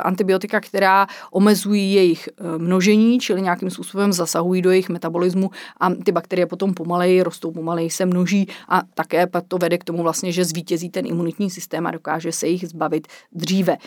antibiotika, 0.04 0.60
která 0.60 1.08
omezují 1.32 1.94
jejich 1.94 2.30
množení, 2.58 3.20
čili 3.20 3.42
nějakým 3.42 3.70
způsobem 3.70 4.14
zasahují 4.14 4.62
do 4.62 4.72
jejich 4.72 4.90
metabolismu 4.90 5.50
a 5.80 5.90
ty 5.90 6.12
bakterie 6.12 6.46
potom 6.46 6.74
pomaleji 6.74 7.22
rostou, 7.22 7.52
pomaleji 7.52 7.90
se 7.90 8.06
množí 8.06 8.48
a 8.70 8.82
také 8.94 9.28
to 9.48 9.58
vede 9.58 9.78
k 9.78 9.84
tomu 9.84 10.04
vlastně, 10.04 10.32
že 10.32 10.46
zvítězí 10.46 10.90
ten 10.90 11.06
imunitní 11.06 11.50
systém 11.50 11.88
a 11.88 11.92
dokáže 11.92 12.32
se 12.32 12.48
jich 12.48 12.68
zbavit 12.68 13.08
dříve. 13.32 13.78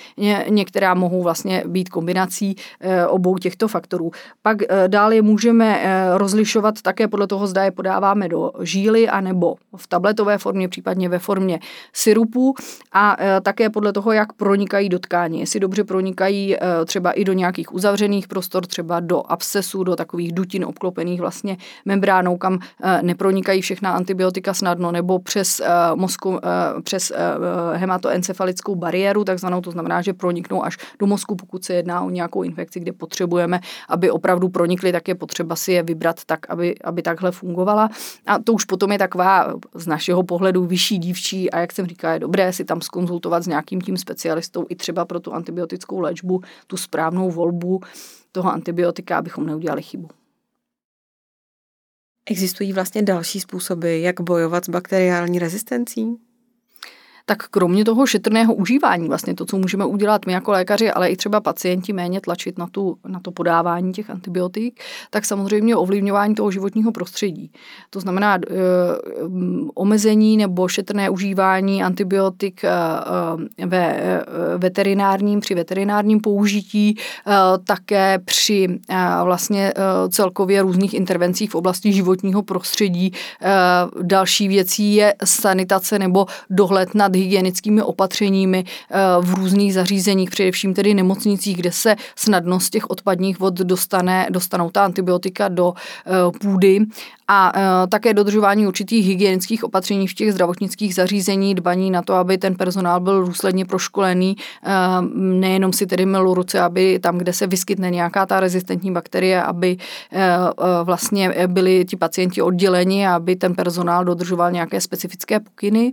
Některá 0.49 0.95
mohou 0.95 1.23
vlastně 1.23 1.65
být 1.67 1.89
kombinací 1.89 2.57
eh, 2.81 3.07
obou 3.07 3.39
těchto 3.39 3.69
faktorů. 3.69 4.11
Pak 4.43 4.57
eh, 4.63 4.89
dále 4.89 5.23
můžeme 5.23 5.81
eh, 5.83 6.19
rozlišovat 6.19 6.83
také 6.83 7.09
podle 7.09 7.27
toho, 7.27 7.47
zda 7.47 7.65
je 7.65 7.71
podáváme 7.71 8.29
do 8.29 8.51
žíly 8.61 9.09
anebo 9.09 9.55
v 9.77 9.87
tabletové 9.87 10.39
formě, 10.39 10.69
případně 10.69 11.09
ve 11.09 11.19
formě 11.19 11.61
syrupu 11.93 12.55
a 12.93 13.17
také 13.43 13.71
podle 13.71 13.93
toho, 13.93 14.13
jak 14.13 14.33
pronikají 14.33 14.89
do 14.89 14.99
tkání. 14.99 15.41
Jestli 15.41 15.61
dobře 15.61 15.85
pronikají 15.85 16.57
třeba 16.85 17.13
i 17.13 17.25
do 17.25 17.33
nějakých 17.33 17.75
uzavřených 17.75 18.29
prostor, 18.29 18.67
třeba 18.67 19.01
do 19.01 19.23
abscesu, 19.33 19.85
do 19.85 19.97
takových 19.97 20.33
dutin 20.33 20.65
obklopených 20.65 21.21
vlastně 21.21 21.57
membránou, 21.85 22.37
kam 22.37 22.59
nepronikají 23.03 23.63
všechna 23.63 23.93
antibiotika 23.93 24.55
snadno, 24.55 24.90
nebo 24.93 25.19
přes 25.19 25.63
mozku, 25.95 26.41
přes 26.83 27.13
hematoencefalickou 27.73 28.75
bariéru, 28.75 29.25
takzvanou, 29.25 29.61
to 29.61 29.71
znamená, 29.71 30.03
že 30.03 30.13
proniknou 30.13 30.65
až 30.65 30.79
do 30.99 31.07
mozku, 31.07 31.37
pokud 31.37 31.65
se 31.65 31.75
jedná 31.75 32.03
o 32.03 32.11
nějakou 32.11 32.43
infekci, 32.43 32.81
kde 32.81 32.93
potřebujeme, 32.93 33.61
aby 33.89 34.11
opravdu 34.11 34.49
pronikly, 34.49 34.93
tak 34.93 35.09
je 35.09 35.15
potřeba 35.15 35.57
si 35.57 35.73
je 35.73 35.83
vybrat 35.83 36.25
tak, 36.25 36.51
aby, 36.51 36.79
aby 36.85 37.03
takhle 37.03 37.33
fungovala. 37.33 37.91
A 38.27 38.39
to 38.39 38.53
už 38.53 38.65
potom 38.65 38.93
je 38.93 38.99
taková 38.99 39.55
z 39.75 39.87
našeho 39.87 40.23
pohledu 40.23 40.65
vyšší 40.65 40.99
dívčí 40.99 41.51
a 41.51 41.59
jak 41.59 41.73
jsem 41.73 41.87
říkala, 41.87 42.15
je 42.15 42.21
dobré 42.21 42.53
si 42.53 42.65
tam 42.65 42.81
skonzultovat 42.81 43.43
s 43.43 43.47
nějakým 43.47 43.81
tím 43.81 43.97
specialistou 43.97 44.67
i 44.69 44.77
třeba 44.77 45.05
pro 45.05 45.21
tu 45.21 45.33
antibiotickou 45.33 46.01
léčbu, 46.01 46.41
tu 46.67 46.77
správnou 46.77 47.31
volbu 47.31 47.81
toho 48.33 48.53
antibiotika, 48.53 49.19
abychom 49.19 49.47
neudělali 49.47 49.83
chybu. 49.83 50.09
Existují 52.31 52.73
vlastně 52.73 53.03
další 53.03 53.41
způsoby, 53.41 54.03
jak 54.03 54.21
bojovat 54.21 54.65
s 54.65 54.69
bakteriální 54.69 55.39
rezistencí? 55.39 56.30
Tak 57.27 57.49
kromě 57.49 57.85
toho 57.85 58.07
šetrného 58.07 58.55
užívání, 58.55 59.09
vlastně 59.09 59.35
to, 59.35 59.45
co 59.45 59.57
můžeme 59.59 59.85
udělat 59.85 60.27
my 60.27 60.33
jako 60.33 60.51
lékaři, 60.51 60.91
ale 60.91 61.09
i 61.09 61.17
třeba 61.17 61.41
pacienti 61.41 61.93
méně 61.93 62.21
tlačit 62.21 62.59
na, 62.59 62.67
tu, 62.67 62.97
na 63.09 63.21
to 63.21 63.31
podávání 63.31 63.93
těch 63.93 64.11
antibiotik, 64.11 64.81
tak 65.11 65.25
samozřejmě 65.25 65.77
ovlivňování 65.77 66.35
toho 66.35 66.51
životního 66.51 66.93
prostředí. 66.93 67.51
To 67.91 68.01
znamená 68.01 68.35
e, 68.35 68.39
omezení 69.75 70.37
nebo 70.37 70.69
šetrné 70.69 71.11
užívání 71.11 71.83
antibiotik 71.83 72.65
e, 72.65 72.71
ve 73.67 73.97
e, 73.97 74.25
veterinárním, 74.59 75.41
při 75.41 75.55
veterinárním 75.55 76.21
použití, 76.21 76.91
e, 76.91 76.99
také 77.65 78.19
při 78.19 78.81
e, 78.89 79.25
vlastně 79.25 79.73
e, 79.77 80.09
celkově 80.09 80.63
různých 80.63 80.95
intervencích 80.95 81.51
v 81.51 81.55
oblasti 81.55 81.93
životního 81.93 82.43
prostředí. 82.43 83.13
E, 83.43 83.51
další 84.03 84.49
věcí 84.49 84.95
je 84.95 85.15
sanitace 85.25 85.99
nebo 85.99 86.27
dohled 86.51 86.95
nad 86.95 87.10
hygienickými 87.15 87.83
opatřeními 87.83 88.65
eh, 88.65 88.97
v 89.21 89.35
různých 89.35 89.75
zařízeních, 89.75 90.31
především 90.31 90.75
tedy 90.75 90.95
nemocnicích, 90.95 91.57
kde 91.57 91.73
se 91.73 91.97
snadno 92.17 92.61
z 92.61 92.71
těch 92.71 92.91
odpadních 92.91 93.39
vod 93.39 93.55
dostane, 93.55 94.27
dostanou 94.31 94.71
ta 94.71 94.85
antibiotika 94.85 95.49
do 95.49 95.75
eh, 96.07 96.11
půdy 96.41 96.81
a 97.29 97.53
eh, 97.55 97.87
také 97.87 98.15
dodržování 98.15 98.67
určitých 98.67 99.07
hygienických 99.07 99.65
opatření 99.65 100.09
v 100.09 100.15
těch 100.15 100.33
zdravotnických 100.33 100.95
zařízení, 100.95 101.55
dbaní 101.55 101.91
na 101.91 102.03
to, 102.03 102.15
aby 102.15 102.39
ten 102.39 102.55
personál 102.55 103.01
byl 103.01 103.25
důsledně 103.27 103.65
proškolený, 103.65 104.37
nejenom 105.15 105.73
si 105.73 105.87
tedy 105.87 106.07
myl 106.07 106.35
ruce, 106.35 106.61
aby 106.61 106.99
tam, 106.99 107.19
kde 107.19 107.33
se 107.33 107.47
vyskytne 107.47 107.91
nějaká 107.91 108.27
ta 108.27 108.41
rezistentní 108.41 108.93
bakterie, 108.93 109.43
aby 109.43 109.77
vlastně 110.85 111.35
byli 111.47 111.85
ti 111.85 111.97
pacienti 111.97 112.43
odděleni, 112.43 113.07
aby 113.07 113.37
ten 113.37 113.55
personál 113.55 114.05
dodržoval 114.05 114.53
nějaké 114.53 114.81
specifické 114.81 115.41
pokyny. 115.41 115.93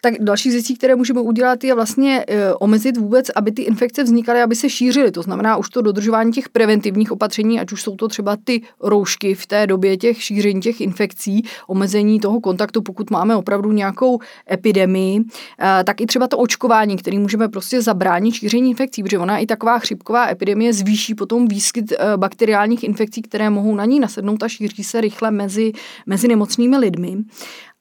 Tak 0.00 0.14
další 0.20 0.50
věcí, 0.50 0.76
které 0.76 0.96
můžeme 0.96 1.20
udělat, 1.20 1.64
je 1.64 1.74
vlastně 1.74 2.24
e, 2.28 2.54
omezit 2.54 2.96
vůbec, 2.96 3.30
aby 3.30 3.52
ty 3.52 3.62
infekce 3.62 4.02
vznikaly, 4.02 4.42
aby 4.42 4.56
se 4.56 4.70
šířily. 4.70 5.10
To 5.10 5.22
znamená 5.22 5.56
už 5.56 5.68
to 5.68 5.82
dodržování 5.82 6.32
těch 6.32 6.48
preventivních 6.48 7.12
opatření, 7.12 7.60
ať 7.60 7.72
už 7.72 7.82
jsou 7.82 7.96
to 7.96 8.08
třeba 8.08 8.36
ty 8.44 8.62
roušky 8.80 9.34
v 9.34 9.46
té 9.46 9.66
době 9.66 9.96
těch 9.96 10.22
šíření 10.22 10.60
těch 10.60 10.80
infekcí, 10.80 11.44
omezení 11.66 12.20
toho 12.20 12.40
kontaktu, 12.40 12.82
pokud 12.82 13.10
máme 13.10 13.36
opravdu 13.36 13.72
nějakou 13.72 14.18
epidemii, 14.52 15.20
e, 15.20 15.84
tak 15.84 16.00
i 16.00 16.06
třeba 16.06 16.28
to 16.28 16.38
očkování, 16.38 16.96
který 16.96 17.18
můžeme 17.18 17.48
prostě 17.48 17.82
zabránit 17.82 18.34
šíření 18.34 18.70
infekcí, 18.70 19.02
protože 19.02 19.18
ona 19.18 19.38
i 19.38 19.46
taková 19.46 19.78
chřipková 19.78 20.30
epidemie 20.30 20.72
zvýší 20.72 21.14
potom 21.14 21.48
výskyt 21.48 21.92
e, 21.92 22.16
bakteriálních 22.16 22.84
infekcí, 22.84 23.22
které 23.22 23.50
mohou 23.50 23.74
na 23.74 23.84
ní 23.84 24.00
nasednout 24.00 24.42
a 24.42 24.48
šíří 24.48 24.84
se 24.84 25.00
rychle 25.00 25.30
mezi, 25.30 25.72
mezi 26.06 26.28
nemocnými 26.28 26.76
lidmi. 26.76 27.16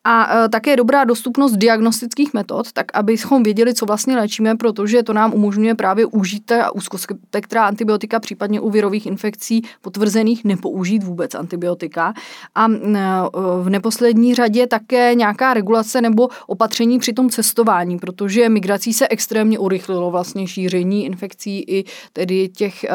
A 0.07 0.45
e, 0.45 0.49
také 0.49 0.75
dobrá 0.75 1.03
dostupnost 1.03 1.51
diagnostických 1.51 2.33
metod, 2.33 2.71
tak 2.71 2.85
abychom 2.93 3.43
věděli, 3.43 3.73
co 3.73 3.85
vlastně 3.85 4.15
léčíme, 4.15 4.55
protože 4.55 5.03
to 5.03 5.13
nám 5.13 5.33
umožňuje 5.33 5.75
právě 5.75 6.05
užít 6.05 6.51
úzkospektrá 6.73 7.65
antibiotika, 7.65 8.19
případně 8.19 8.59
u 8.59 8.69
virových 8.69 9.05
infekcí 9.05 9.61
potvrzených 9.81 10.45
nepoužít 10.45 11.03
vůbec 11.03 11.35
antibiotika. 11.35 12.13
A 12.55 12.67
e, 12.71 12.77
v 13.61 13.69
neposlední 13.69 14.35
řadě 14.35 14.67
také 14.67 15.15
nějaká 15.15 15.53
regulace 15.53 16.01
nebo 16.01 16.27
opatření 16.47 16.99
při 16.99 17.13
tom 17.13 17.29
cestování, 17.29 17.99
protože 17.99 18.49
migrací 18.49 18.93
se 18.93 19.07
extrémně 19.07 19.59
urychlilo 19.59 20.11
vlastně 20.11 20.47
šíření 20.47 21.05
infekcí 21.05 21.63
i 21.67 21.83
tedy 22.13 22.49
těch, 22.49 22.83
e, 22.83 22.89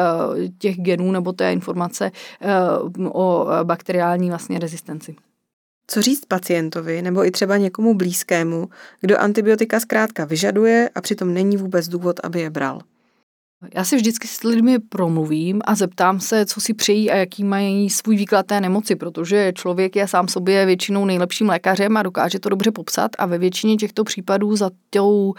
těch 0.57 0.77
genů 0.77 1.11
nebo 1.11 1.33
té 1.33 1.53
informace 1.53 2.11
o 3.13 3.47
bakteriální 3.63 4.29
vlastně 4.29 4.59
rezistenci. 4.59 5.15
Co 5.93 6.01
říct 6.01 6.25
pacientovi 6.25 7.01
nebo 7.01 7.25
i 7.25 7.31
třeba 7.31 7.57
někomu 7.57 7.93
blízkému, 7.93 8.69
kdo 9.01 9.19
antibiotika 9.19 9.79
zkrátka 9.79 10.25
vyžaduje 10.25 10.89
a 10.95 11.01
přitom 11.01 11.33
není 11.33 11.57
vůbec 11.57 11.87
důvod, 11.87 12.19
aby 12.23 12.41
je 12.41 12.49
bral? 12.49 12.81
Já 13.73 13.83
si 13.83 13.95
vždycky 13.95 14.27
s 14.27 14.43
lidmi 14.43 14.79
promluvím 14.79 15.61
a 15.65 15.75
zeptám 15.75 16.19
se, 16.19 16.45
co 16.45 16.61
si 16.61 16.73
přejí 16.73 17.11
a 17.11 17.15
jaký 17.15 17.43
mají 17.43 17.89
svůj 17.89 18.15
výklad 18.15 18.45
té 18.45 18.61
nemoci, 18.61 18.95
protože 18.95 19.53
člověk 19.55 19.95
je 19.95 20.07
sám 20.07 20.27
sobě 20.27 20.65
většinou 20.65 21.05
nejlepším 21.05 21.49
lékařem 21.49 21.97
a 21.97 22.03
dokáže 22.03 22.39
to 22.39 22.49
dobře 22.49 22.71
popsat 22.71 23.11
a 23.17 23.25
ve 23.25 23.37
většině 23.37 23.75
těchto 23.75 24.03
případů 24.03 24.55
za 24.55 24.69
tou, 24.89 25.33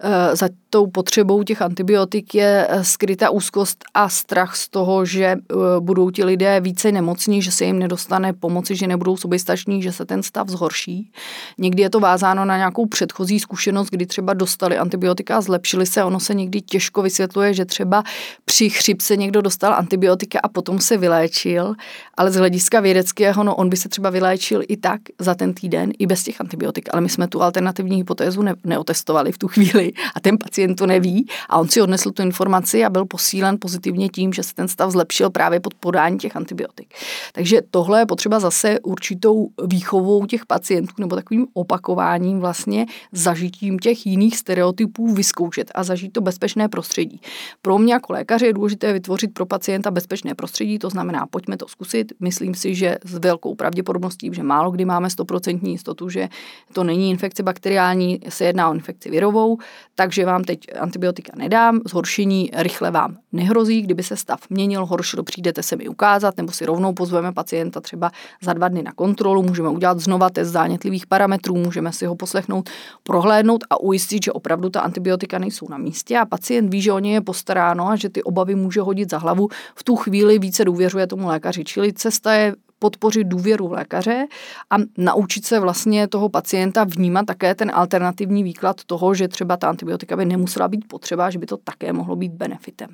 eh, 0.00 0.36
za 0.36 0.48
tou 0.74 0.86
potřebou 0.86 1.42
těch 1.42 1.62
antibiotik 1.62 2.34
je 2.34 2.66
eh, 2.70 2.84
skrytá 2.84 3.30
úzkost 3.30 3.84
a 3.94 4.08
strach 4.08 4.56
z 4.56 4.68
toho, 4.68 5.04
že 5.04 5.24
eh, 5.24 5.36
budou 5.80 6.10
ti 6.10 6.24
lidé 6.24 6.60
více 6.60 6.92
nemocní, 6.92 7.42
že 7.42 7.52
se 7.52 7.64
jim 7.64 7.78
nedostane 7.78 8.32
pomoci, 8.32 8.76
že 8.76 8.86
nebudou 8.86 9.16
soběstační, 9.16 9.82
že 9.82 9.92
se 9.92 10.04
ten 10.04 10.22
stav 10.22 10.48
zhorší. 10.48 11.12
Někdy 11.58 11.82
je 11.82 11.90
to 11.90 12.00
vázáno 12.00 12.44
na 12.44 12.56
nějakou 12.56 12.86
předchozí 12.86 13.40
zkušenost, 13.40 13.88
kdy 13.90 14.06
třeba 14.06 14.34
dostali 14.34 14.78
antibiotika 14.78 15.36
a 15.36 15.40
zlepšili 15.40 15.86
se, 15.86 16.04
ono 16.04 16.20
se 16.20 16.34
někdy 16.34 16.60
těžko 16.60 17.02
vysvětluje, 17.02 17.54
že 17.54 17.64
že 17.64 17.66
třeba 17.66 18.04
při 18.44 18.70
chřipce 18.70 19.16
někdo 19.16 19.40
dostal 19.40 19.74
antibiotika 19.74 20.40
a 20.42 20.48
potom 20.48 20.78
se 20.78 20.96
vyléčil, 20.96 21.74
ale 22.16 22.30
z 22.30 22.36
hlediska 22.36 22.80
vědeckého, 22.80 23.44
no 23.44 23.56
on 23.56 23.68
by 23.68 23.76
se 23.76 23.88
třeba 23.88 24.10
vyléčil 24.10 24.62
i 24.68 24.76
tak 24.76 25.00
za 25.18 25.34
ten 25.34 25.54
týden, 25.54 25.92
i 25.98 26.06
bez 26.06 26.22
těch 26.22 26.40
antibiotik, 26.40 26.88
ale 26.92 27.00
my 27.00 27.08
jsme 27.08 27.28
tu 27.28 27.42
alternativní 27.42 27.96
hypotézu 27.96 28.42
ne- 28.42 28.54
neotestovali 28.64 29.32
v 29.32 29.38
tu 29.38 29.48
chvíli 29.48 29.92
a 30.14 30.20
ten 30.20 30.38
pacient 30.38 30.63
to 30.74 30.86
neví 30.86 31.26
a 31.48 31.58
on 31.58 31.68
si 31.68 31.82
odnesl 31.82 32.10
tu 32.10 32.22
informaci 32.22 32.84
a 32.84 32.90
byl 32.90 33.04
posílen 33.04 33.56
pozitivně 33.60 34.08
tím, 34.08 34.32
že 34.32 34.42
se 34.42 34.54
ten 34.54 34.68
stav 34.68 34.90
zlepšil 34.90 35.30
právě 35.30 35.60
pod 35.60 35.74
podání 35.74 36.18
těch 36.18 36.36
antibiotik. 36.36 36.94
Takže 37.32 37.60
tohle 37.70 38.00
je 38.00 38.06
potřeba 38.06 38.40
zase 38.40 38.80
určitou 38.80 39.48
výchovou 39.64 40.26
těch 40.26 40.46
pacientů 40.46 40.94
nebo 40.98 41.16
takovým 41.16 41.46
opakováním 41.54 42.40
vlastně 42.40 42.86
zažitím 43.12 43.78
těch 43.78 44.06
jiných 44.06 44.36
stereotypů 44.36 45.14
vyzkoušet 45.14 45.70
a 45.74 45.84
zažít 45.84 46.12
to 46.12 46.20
bezpečné 46.20 46.68
prostředí. 46.68 47.20
Pro 47.62 47.78
mě 47.78 47.92
jako 47.92 48.12
lékaře 48.12 48.46
je 48.46 48.52
důležité 48.52 48.92
vytvořit 48.92 49.34
pro 49.34 49.46
pacienta 49.46 49.90
bezpečné 49.90 50.34
prostředí, 50.34 50.78
to 50.78 50.90
znamená, 50.90 51.26
pojďme 51.26 51.56
to 51.56 51.68
zkusit. 51.68 52.12
Myslím 52.20 52.54
si, 52.54 52.74
že 52.74 52.98
s 53.04 53.18
velkou 53.18 53.54
pravděpodobností, 53.54 54.30
že 54.32 54.42
málo 54.42 54.70
kdy 54.70 54.84
máme 54.84 55.08
100% 55.08 55.68
jistotu, 55.68 56.08
že 56.08 56.28
to 56.72 56.84
není 56.84 57.10
infekce 57.10 57.42
bakteriální, 57.42 58.20
se 58.28 58.44
jedná 58.44 58.70
o 58.70 58.74
infekci 58.74 59.10
virovou, 59.10 59.58
takže 59.94 60.26
vám 60.26 60.44
teď 60.44 60.53
antibiotika 60.80 61.32
nedám, 61.36 61.80
zhoršení 61.86 62.50
rychle 62.54 62.90
vám 62.90 63.16
nehrozí, 63.32 63.82
kdyby 63.82 64.02
se 64.02 64.16
stav 64.16 64.40
měnil, 64.50 64.86
horšil, 64.86 65.22
přijdete 65.22 65.62
se 65.62 65.76
mi 65.76 65.88
ukázat, 65.88 66.36
nebo 66.36 66.52
si 66.52 66.66
rovnou 66.66 66.92
pozveme 66.92 67.32
pacienta 67.32 67.80
třeba 67.80 68.10
za 68.42 68.52
dva 68.52 68.68
dny 68.68 68.82
na 68.82 68.92
kontrolu, 68.92 69.42
můžeme 69.42 69.68
udělat 69.68 70.00
znova 70.00 70.30
test 70.30 70.48
zánětlivých 70.48 71.06
parametrů, 71.06 71.56
můžeme 71.56 71.92
si 71.92 72.06
ho 72.06 72.16
poslechnout, 72.16 72.70
prohlédnout 73.02 73.64
a 73.70 73.80
ujistit, 73.80 74.24
že 74.24 74.32
opravdu 74.32 74.70
ta 74.70 74.80
antibiotika 74.80 75.38
nejsou 75.38 75.66
na 75.68 75.78
místě. 75.78 76.18
A 76.18 76.26
pacient 76.26 76.70
ví, 76.70 76.82
že 76.82 76.92
o 76.92 76.98
ně 76.98 77.12
je 77.12 77.20
postaráno 77.20 77.88
a 77.88 77.96
že 77.96 78.08
ty 78.08 78.22
obavy 78.22 78.54
může 78.54 78.80
hodit 78.80 79.10
za 79.10 79.18
hlavu, 79.18 79.48
v 79.74 79.84
tu 79.84 79.96
chvíli 79.96 80.38
více 80.38 80.64
důvěřuje 80.64 81.06
tomu 81.06 81.26
lékaři. 81.26 81.64
Čili 81.64 81.92
cesta 81.92 82.34
je 82.34 82.54
podpořit 82.84 83.24
důvěru 83.24 83.72
lékaře 83.72 84.26
a 84.70 84.76
naučit 84.98 85.44
se 85.44 85.60
vlastně 85.60 86.08
toho 86.08 86.28
pacienta 86.28 86.84
vnímat 86.84 87.26
také 87.26 87.54
ten 87.54 87.70
alternativní 87.74 88.44
výklad 88.44 88.84
toho, 88.84 89.14
že 89.14 89.28
třeba 89.28 89.56
ta 89.56 89.68
antibiotika 89.68 90.16
by 90.16 90.24
nemusela 90.24 90.68
být 90.68 90.88
potřeba, 90.88 91.30
že 91.30 91.38
by 91.38 91.46
to 91.46 91.56
také 91.56 91.92
mohlo 91.92 92.16
být 92.16 92.32
benefitem. 92.32 92.88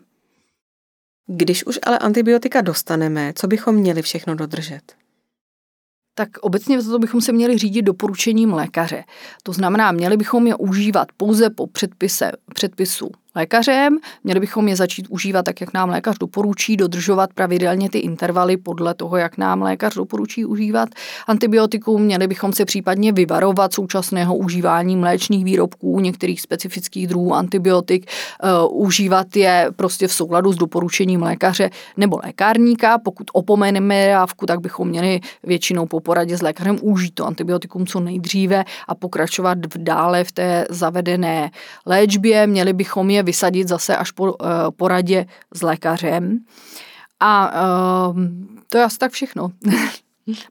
Když 1.27 1.67
už 1.67 1.79
ale 1.83 1.99
antibiotika 1.99 2.61
dostaneme, 2.61 3.33
co 3.35 3.47
bychom 3.47 3.75
měli 3.75 4.03
všechno 4.03 4.35
dodržet? 4.35 5.01
tak 6.15 6.39
obecně 6.41 6.83
za 6.83 6.93
to 6.93 6.99
bychom 6.99 7.21
se 7.21 7.33
měli 7.33 7.59
řídit 7.59 7.83
doporučením 7.83 8.53
lékaře. 8.53 9.05
To 9.43 9.53
znamená, 9.53 9.93
měli 9.93 10.17
bychom 10.17 10.47
je 10.47 10.55
užívat 10.55 11.09
pouze 11.17 11.51
po 11.51 11.67
předpise, 11.67 12.33
předpisu 12.55 13.11
lékařem, 13.37 13.99
měli 14.25 14.41
bychom 14.41 14.69
je 14.69 14.77
začít 14.77 15.07
užívat 15.09 15.45
tak, 15.45 15.61
jak 15.61 15.75
nám 15.75 15.89
lékař 15.89 16.19
doporučí, 16.19 16.77
dodržovat 16.77 17.31
pravidelně 17.35 17.91
ty 17.91 17.99
intervaly 17.99 18.57
podle 18.57 18.95
toho, 18.95 19.17
jak 19.17 19.39
nám 19.39 19.63
lékař 19.63 19.95
doporučí 19.95 20.45
užívat 20.45 20.89
antibiotikum, 21.27 22.03
měli 22.03 22.27
bychom 22.27 22.53
se 22.53 22.65
případně 22.65 23.13
vyvarovat 23.13 23.75
současného 23.75 24.37
užívání 24.37 24.97
mléčných 24.97 25.45
výrobků, 25.45 26.01
některých 26.01 26.41
specifických 26.41 27.07
druhů 27.07 27.35
antibiotik, 27.35 28.11
uh, 28.69 28.83
užívat 28.87 29.37
je 29.37 29.71
prostě 29.77 30.09
v 30.09 30.13
souladu 30.13 30.53
s 30.53 30.57
doporučením 30.57 31.23
lékaře 31.23 31.71
nebo 31.97 32.21
lékárníka. 32.25 32.99
Pokud 32.99 33.27
opomeneme 33.33 34.07
dávku, 34.09 34.47
tak 34.47 34.61
bychom 34.61 34.89
měli 34.89 35.21
většinou 35.43 35.87
po 35.87 36.01
poradě 36.01 36.37
s 36.37 36.43
lékařem 36.43 36.79
užít 36.83 37.15
to 37.15 37.27
antibiotikum 37.27 37.87
co 37.87 38.01
nejdříve 38.01 38.65
a 38.89 38.95
pokračovat 38.95 39.59
v 39.75 39.79
dále 39.79 40.25
v 40.25 40.33
té 40.33 40.67
zavedené 40.71 41.51
léčbě. 41.87 42.47
Měli 42.47 42.73
bychom 42.73 43.11
je 43.11 43.20
vysadit 43.23 43.69
zase 43.69 43.97
až 43.97 44.11
po 44.11 44.23
uh, 44.25 44.49
poradě 44.77 45.27
s 45.55 45.63
lékařem. 45.63 46.39
A 47.21 47.53
uh, 48.11 48.17
to 48.69 48.79
je 48.79 48.85
asi 48.85 48.99
tak 48.99 49.13
všechno. 49.13 49.49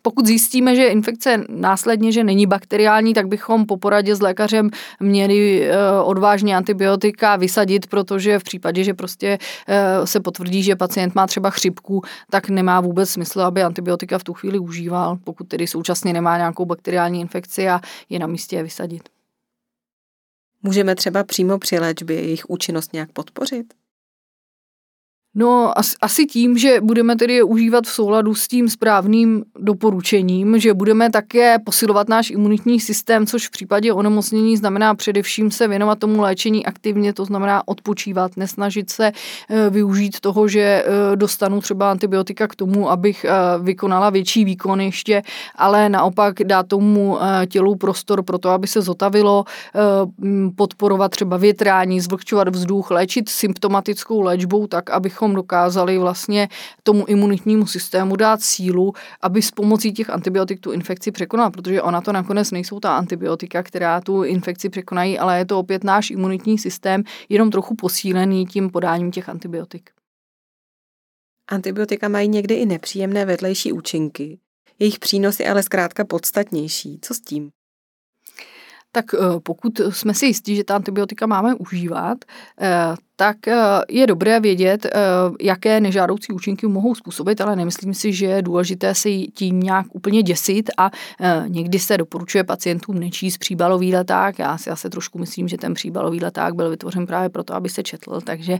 Pokud 0.01 0.27
zjistíme, 0.27 0.75
že 0.75 0.88
infekce 0.88 1.43
následně, 1.49 2.12
že 2.12 2.23
není 2.23 2.47
bakteriální, 2.47 3.13
tak 3.13 3.27
bychom 3.27 3.65
po 3.65 3.77
poradě 3.77 4.15
s 4.15 4.21
lékařem 4.21 4.69
měli 4.99 5.69
uh, 5.69 6.10
odvážně 6.10 6.58
antibiotika 6.58 7.36
vysadit, 7.36 7.88
protože 7.88 8.39
v 8.39 8.43
případě, 8.43 8.84
že 8.84 8.93
prostě 8.93 9.38
uh, 9.69 10.05
se 10.05 10.19
potvrdí, 10.19 10.63
že 10.63 10.75
pacient 10.75 11.15
má 11.15 11.27
třeba 11.27 11.49
chřipku, 11.49 12.01
tak 12.29 12.49
nemá 12.49 12.82
vůbec 12.82 13.10
smysl, 13.10 13.41
aby 13.41 13.63
antibiotika 13.63 14.17
v 14.17 14.23
tu 14.23 14.34
chvíli 14.34 14.60
užíval, 14.60 15.17
pokud 15.23 15.47
tedy 15.47 15.67
současně 15.67 16.13
nemá 16.13 16.38
nějakou 16.38 16.65
bakteriální 16.65 17.21
infekci 17.21 17.69
a 17.69 17.82
je 18.10 18.19
na 18.19 18.27
místě 18.27 18.55
je 18.55 18.63
vysadit. 18.63 19.18
Můžeme 20.63 20.95
třeba 20.95 21.24
přímo 21.24 21.60
při 21.60 21.80
léčbě 21.80 22.22
jejich 22.22 22.50
účinnost 22.50 22.93
nějak 22.93 23.12
podpořit? 23.12 23.74
No 25.35 25.73
asi 26.01 26.25
tím, 26.25 26.57
že 26.57 26.81
budeme 26.81 27.15
tedy 27.15 27.43
užívat 27.43 27.85
v 27.85 27.89
souladu 27.89 28.35
s 28.35 28.47
tím 28.47 28.69
správným 28.69 29.43
doporučením, 29.59 30.59
že 30.59 30.73
budeme 30.73 31.09
také 31.09 31.59
posilovat 31.59 32.09
náš 32.09 32.29
imunitní 32.29 32.79
systém, 32.79 33.25
což 33.25 33.47
v 33.47 33.51
případě 33.51 33.93
onemocnění 33.93 34.57
znamená 34.57 34.95
především 34.95 35.51
se 35.51 35.67
věnovat 35.67 35.99
tomu 35.99 36.21
léčení 36.21 36.65
aktivně, 36.65 37.13
to 37.13 37.25
znamená 37.25 37.67
odpočívat, 37.67 38.37
nesnažit 38.37 38.89
se 38.89 39.11
eh, 39.49 39.69
využít 39.69 40.19
toho, 40.19 40.47
že 40.47 40.61
eh, 40.61 41.15
dostanu 41.15 41.61
třeba 41.61 41.91
antibiotika 41.91 42.47
k 42.47 42.55
tomu, 42.55 42.89
abych 42.89 43.25
eh, 43.25 43.31
vykonala 43.61 44.09
větší 44.09 44.45
výkon 44.45 44.81
ještě, 44.81 45.21
ale 45.55 45.89
naopak 45.89 46.43
dát 46.43 46.67
tomu 46.67 47.17
tělu 47.47 47.75
prostor 47.75 48.23
pro 48.23 48.37
to, 48.37 48.49
aby 48.49 48.67
se 48.67 48.81
zotavilo, 48.81 49.43
podporovat 50.55 51.11
třeba 51.11 51.37
větrání, 51.37 51.99
zvlhčovat 51.99 52.49
vzduch, 52.49 52.91
léčit 52.91 53.29
symptomatickou 53.29 54.21
léčbou 54.21 54.67
tak, 54.67 54.89
abychom 54.89 55.18
abychom 55.19 55.36
dokázali 55.36 55.97
vlastně 55.97 56.49
tomu 56.84 57.05
imunitnímu 57.05 57.67
systému 57.67 58.15
dát 58.15 58.41
sílu, 58.41 58.93
aby 59.21 59.41
s 59.41 59.51
pomocí 59.51 59.93
těch 59.93 60.10
antibiotik 60.10 60.60
tu 60.60 60.71
infekci 60.71 61.12
překonal, 61.12 61.51
protože 61.51 61.82
ona 61.82 62.01
to 62.01 62.12
nakonec 62.12 62.51
nejsou 62.51 62.79
ta 62.79 62.97
antibiotika, 62.97 63.63
která 63.63 64.01
tu 64.01 64.23
infekci 64.23 64.69
překonají, 64.69 65.19
ale 65.19 65.38
je 65.38 65.45
to 65.45 65.60
opět 65.60 65.84
náš 65.84 66.10
imunitní 66.10 66.58
systém, 66.58 67.03
jenom 67.29 67.51
trochu 67.51 67.75
posílený 67.75 68.45
tím 68.45 68.69
podáním 68.69 69.12
těch 69.12 69.29
antibiotik. 69.29 69.89
Antibiotika 71.47 72.08
mají 72.08 72.27
někdy 72.27 72.55
i 72.55 72.65
nepříjemné 72.65 73.25
vedlejší 73.25 73.71
účinky. 73.71 74.39
Jejich 74.79 74.99
přínos 74.99 75.39
je 75.39 75.49
ale 75.49 75.63
zkrátka 75.63 76.05
podstatnější. 76.05 76.99
Co 77.01 77.13
s 77.13 77.21
tím? 77.21 77.51
Tak 78.91 79.05
eh, 79.13 79.39
pokud 79.43 79.79
jsme 79.89 80.13
si 80.13 80.25
jistí, 80.25 80.55
že 80.55 80.63
ta 80.63 80.75
antibiotika 80.75 81.27
máme 81.27 81.55
užívat, 81.55 82.17
eh, 82.62 82.95
tak 83.19 83.47
eh, 83.47 83.55
je 83.89 84.08
dobré 84.08 84.39
vědět, 84.39 84.86
eh, 84.86 84.91
jaké 85.41 85.79
nežádoucí 85.79 86.34
účinky 86.34 86.67
mohou 86.67 86.95
způsobit, 86.95 87.41
ale 87.41 87.55
nemyslím 87.55 87.93
si, 87.93 88.13
že 88.13 88.25
je 88.25 88.41
důležité 88.41 88.95
se 88.95 89.10
tím 89.10 89.60
nějak 89.60 89.86
úplně 89.91 90.23
děsit 90.23 90.69
a 90.77 90.91
eh, 91.21 91.43
někdy 91.47 91.79
se 91.79 91.97
doporučuje 91.97 92.43
pacientům 92.43 92.99
nečíst 92.99 93.38
příbalový 93.38 93.95
leták. 93.95 94.39
Já 94.39 94.58
si 94.58 94.69
asi 94.69 94.89
trošku 94.89 95.19
myslím, 95.19 95.47
že 95.47 95.58
ten 95.58 95.73
příbalový 95.73 96.19
leták 96.19 96.53
byl 96.55 96.69
vytvořen 96.69 97.05
právě 97.08 97.29
proto, 97.29 97.55
aby 97.55 97.69
se 97.69 97.84
četl, 97.84 98.21
takže 98.21 98.58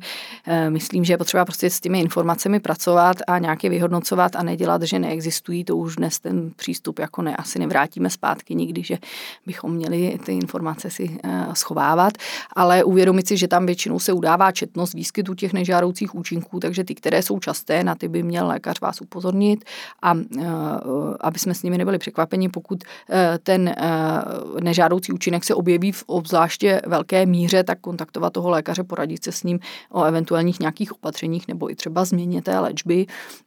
myslím, 0.70 1.06
že 1.06 1.14
je 1.14 1.18
potřeba 1.18 1.46
prostě 1.46 1.70
s 1.70 1.80
těmi 1.80 2.00
informacemi 2.00 2.60
pracovat 2.60 3.18
a 3.28 3.40
nějaké 3.40 3.70
vyhodnocovat 3.70 4.36
a 4.36 4.44
nedělat, 4.44 4.82
že 4.82 5.00
neexistují. 5.00 5.64
To 5.64 5.78
už 5.78 5.96
dnes 5.96 6.20
ten 6.20 6.52
přístup 6.56 7.00
jako 7.00 7.22
ne, 7.22 7.36
asi 7.36 7.60
nevrátíme 7.60 8.10
zpátky 8.10 8.56
nikdy, 8.56 8.84
že 8.84 8.98
bychom 9.46 9.74
měli 9.74 10.20
ty 10.26 10.34
informace 10.34 10.90
si 10.90 11.18
schovávat, 11.54 12.14
ale 12.56 12.84
uvědomit 12.84 13.28
si, 13.28 13.38
že 13.38 13.48
tam 13.48 13.66
většinou 13.66 14.00
se 14.00 14.14
udává 14.14 14.49
četnost 14.52 14.94
výskytu 14.94 15.34
těch 15.34 15.54
nežádoucích 15.54 16.16
účinků, 16.16 16.60
takže 16.60 16.84
ty, 16.84 16.96
které 16.96 17.22
jsou 17.24 17.40
časté, 17.40 17.84
na 17.84 17.96
ty 17.96 18.08
by 18.08 18.24
měl 18.24 18.48
lékař 18.48 18.82
vás 18.82 19.02
upozornit 19.02 19.66
a 20.02 20.16
e, 20.16 20.46
aby 21.20 21.40
jsme 21.40 21.54
s 21.54 21.64
nimi 21.64 21.78
nebyli 21.78 21.98
překvapeni, 21.98 22.50
pokud 22.50 22.84
e, 23.10 23.40
ten 23.44 23.68
e, 23.68 23.76
nežádoucí 24.62 25.12
účinek 25.12 25.44
se 25.44 25.56
objeví 25.56 25.92
v 25.92 26.04
obzvláště 26.08 26.82
velké 26.88 27.26
míře, 27.26 27.64
tak 27.64 27.80
kontaktovat 27.80 28.34
toho 28.34 28.50
lékaře, 28.50 28.84
poradit 28.84 29.24
se 29.24 29.32
s 29.32 29.44
ním 29.44 29.60
o 29.92 30.04
eventuálních 30.04 30.60
nějakých 30.60 30.92
opatřeních 30.94 31.48
nebo 31.48 31.72
i 31.72 31.76
třeba 31.76 32.06
změně 32.06 32.42
té 32.42 32.60
léčby. 32.60 33.06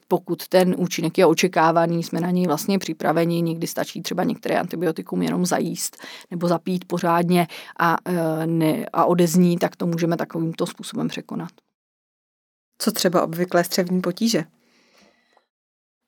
Pokud 0.08 0.48
ten 0.48 0.74
účinek 0.78 1.18
je 1.18 1.26
očekávaný, 1.26 2.02
jsme 2.02 2.20
na 2.20 2.30
něj 2.30 2.46
vlastně 2.46 2.78
připraveni, 2.78 3.42
někdy 3.42 3.66
stačí 3.66 4.02
třeba 4.02 4.24
některé 4.24 4.60
antibiotikum 4.60 5.22
jenom 5.22 5.46
zajíst 5.46 5.96
nebo 6.30 6.48
zapít 6.48 6.84
pořádně 6.84 7.46
a, 7.78 7.96
ne, 8.46 8.86
a 8.92 9.04
odezní, 9.04 9.56
tak 9.56 9.76
to 9.76 9.86
můžeme 9.86 10.16
takovýmto 10.16 10.66
způsobem 10.66 10.91
překonat. 11.08 11.50
Co 12.78 12.92
třeba 12.92 13.22
obvyklé 13.22 13.64
střevní 13.64 14.00
potíže? 14.00 14.44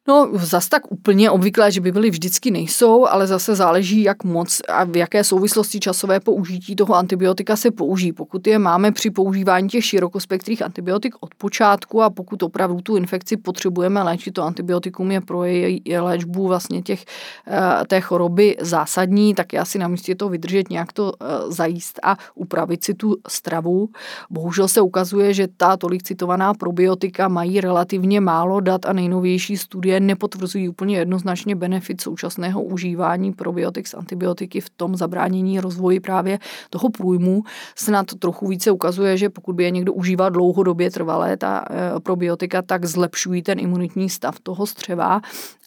No, 0.09 0.31
zas 0.35 0.69
tak 0.69 0.93
úplně 0.93 1.31
obvyklé, 1.31 1.73
že 1.73 1.81
by 1.81 1.93
byly 1.93 2.11
vždycky 2.11 2.51
nejsou, 2.51 3.07
ale 3.07 3.27
zase 3.27 3.55
záleží, 3.55 4.03
jak 4.03 4.25
moc 4.25 4.61
a 4.69 4.85
v 4.85 4.97
jaké 4.97 5.25
souvislosti 5.25 5.81
časové 5.81 6.21
použití 6.21 6.77
toho 6.77 6.95
antibiotika 6.95 7.57
se 7.57 7.71
použijí. 7.71 8.13
Pokud 8.13 8.47
je 8.47 8.59
máme 8.59 8.93
při 8.93 9.11
používání 9.11 9.69
těch 9.69 9.85
širokospektrých 9.85 10.63
antibiotik 10.63 11.15
od 11.21 11.35
počátku 11.35 12.03
a 12.03 12.11
pokud 12.11 12.43
opravdu 12.43 12.81
tu 12.81 12.97
infekci 12.97 13.37
potřebujeme 13.37 14.03
léčit, 14.03 14.35
to 14.35 14.43
antibiotikum 14.43 15.11
je 15.11 15.21
pro 15.21 15.45
její 15.45 15.83
léčbu 15.99 16.49
vlastně 16.49 16.83
těch, 16.83 17.05
eh, 17.47 17.85
té 17.87 18.01
choroby 18.01 18.57
zásadní, 18.61 19.35
tak 19.35 19.53
je 19.53 19.59
asi 19.59 19.79
na 19.79 19.89
místě 19.89 20.15
to 20.15 20.29
vydržet, 20.29 20.71
nějak 20.71 20.93
to 20.93 21.13
eh, 21.21 21.27
zajíst 21.49 22.01
a 22.03 22.17
upravit 22.35 22.85
si 22.85 22.95
tu 22.95 23.17
stravu. 23.29 23.89
Bohužel 24.31 24.69
se 24.69 24.81
ukazuje, 24.81 25.35
že 25.35 25.49
ta 25.57 25.77
tolik 25.77 26.03
citovaná 26.03 26.55
probiotika 26.55 27.29
mají 27.29 27.61
relativně 27.61 28.21
málo 28.21 28.61
dat 28.61 28.87
a 28.87 28.93
nejnovější 28.93 29.57
studie 29.57 29.94
studie 29.95 30.01
nepotvrzují 30.01 30.69
úplně 30.69 30.97
jednoznačně 30.97 31.57
benefit 31.57 32.01
současného 32.01 32.63
užívání 32.63 33.33
probiotik 33.33 33.87
s 33.87 33.95
antibiotiky 33.95 34.61
v 34.61 34.71
tom 34.71 34.97
zabránění 34.97 35.61
rozvoji 35.61 36.01
právě 36.01 36.39
toho 36.71 36.91
průjmu. 36.91 37.43
Snad 37.77 38.07
trochu 38.19 38.49
více 38.49 38.71
ukazuje, 38.71 39.17
že 39.17 39.31
pokud 39.31 39.57
by 39.57 39.65
je 39.65 39.71
někdo 39.71 39.93
užíval 39.93 40.31
dlouhodobě 40.31 40.91
trvalé 40.91 41.37
ta 41.37 41.65
eh, 41.71 42.01
probiotika, 42.01 42.63
tak 42.63 42.85
zlepšují 42.85 43.43
ten 43.43 43.59
imunitní 43.59 44.11
stav 44.11 44.41
toho 44.41 44.67
střeva 44.67 45.21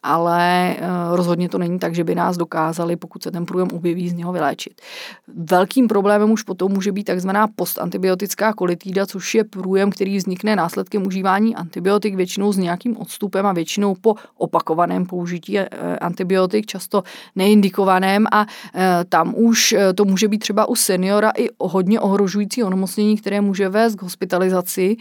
ale 0.08 0.76
eh, 0.78 0.80
rozhodně 1.12 1.50
to 1.50 1.58
není 1.58 1.80
tak, 1.80 1.96
že 1.96 2.04
by 2.04 2.16
nás 2.16 2.38
dokázali, 2.38 2.96
pokud 2.96 3.24
se 3.24 3.32
ten 3.32 3.46
průjem 3.46 3.68
objeví, 3.74 4.10
z 4.10 4.14
něho 4.14 4.32
vyléčit. 4.32 4.82
Velkým 5.28 5.88
problémem 5.88 6.32
už 6.32 6.44
potom 6.44 6.72
může 6.72 6.92
být 6.92 7.04
takzvaná 7.04 7.48
postantibiotická 7.56 8.54
kolitída, 8.54 9.06
což 9.06 9.36
je 9.36 9.44
průjem, 9.44 9.92
který 9.92 10.18
vznikne 10.18 10.56
následkem 10.56 11.08
užívání 11.08 11.56
antibiotik, 11.56 12.16
většinou 12.16 12.54
s 12.54 12.58
nějakým 12.58 12.98
odstupem 12.98 13.46
a 13.46 13.54
většinou 13.54 13.96
po 13.96 14.16
opakovaném 14.38 15.06
použití 15.06 15.60
eh, 15.60 15.68
antibiotik, 16.02 16.66
často 16.66 17.04
neindikovaném 17.36 18.26
a 18.32 18.46
eh, 18.76 19.06
tam 19.10 19.34
už 19.36 19.76
to 19.96 20.06
může 20.06 20.28
být 20.28 20.40
třeba 20.40 20.66
u 20.66 20.76
seniora 20.76 21.32
i 21.38 21.48
hodně 21.60 22.00
ohrožující 22.00 22.64
onemocnění, 22.64 23.18
které 23.18 23.42
může 23.42 23.70
vést 23.70 23.96
k 23.96 24.02
hospitalizaci 24.02 24.98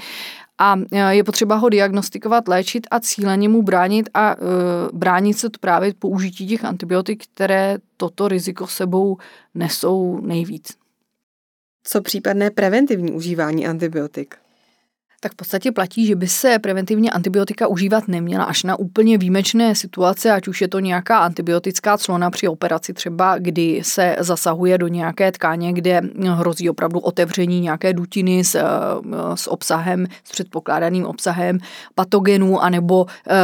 a 0.58 0.76
e, 0.92 1.14
je 1.14 1.24
potřeba 1.24 1.56
ho 1.56 1.68
diagnostikovat, 1.68 2.48
léčit 2.48 2.86
a 2.90 3.00
cíleně 3.00 3.48
mu 3.48 3.62
bránit 3.62 4.10
a 4.14 4.32
e, 4.32 4.36
bránit 4.92 5.38
se 5.38 5.48
právě 5.60 5.94
použití 5.94 6.46
těch 6.46 6.64
antibiotik, 6.64 7.24
které 7.26 7.78
toto 7.96 8.28
riziko 8.28 8.66
sebou 8.66 9.18
nesou 9.54 10.20
nejvíc. 10.20 10.78
Co 11.84 12.02
případné 12.02 12.50
preventivní 12.50 13.12
užívání 13.12 13.66
antibiotik? 13.66 14.36
Tak 15.20 15.32
v 15.32 15.36
podstatě 15.36 15.72
platí, 15.72 16.06
že 16.06 16.16
by 16.16 16.26
se 16.28 16.58
preventivně 16.58 17.10
antibiotika 17.10 17.66
užívat 17.66 18.08
neměla 18.08 18.44
až 18.44 18.62
na 18.62 18.78
úplně 18.78 19.18
výjimečné 19.18 19.74
situace, 19.74 20.32
ať 20.32 20.48
už 20.48 20.60
je 20.60 20.68
to 20.68 20.80
nějaká 20.80 21.18
antibiotická 21.18 21.98
clona 21.98 22.30
při 22.30 22.48
operaci 22.48 22.92
třeba, 22.92 23.38
kdy 23.38 23.80
se 23.84 24.16
zasahuje 24.18 24.78
do 24.78 24.88
nějaké 24.88 25.32
tkáně, 25.32 25.72
kde 25.72 26.00
hrozí 26.30 26.70
opravdu 26.70 27.00
otevření 27.00 27.60
nějaké 27.60 27.92
dutiny 27.92 28.44
s, 28.44 28.60
s 29.34 29.50
obsahem, 29.50 30.06
s 30.24 30.30
předpokládaným 30.32 31.06
obsahem 31.06 31.58
patogenů, 31.94 32.60
anebo 32.60 33.06
eh, 33.28 33.34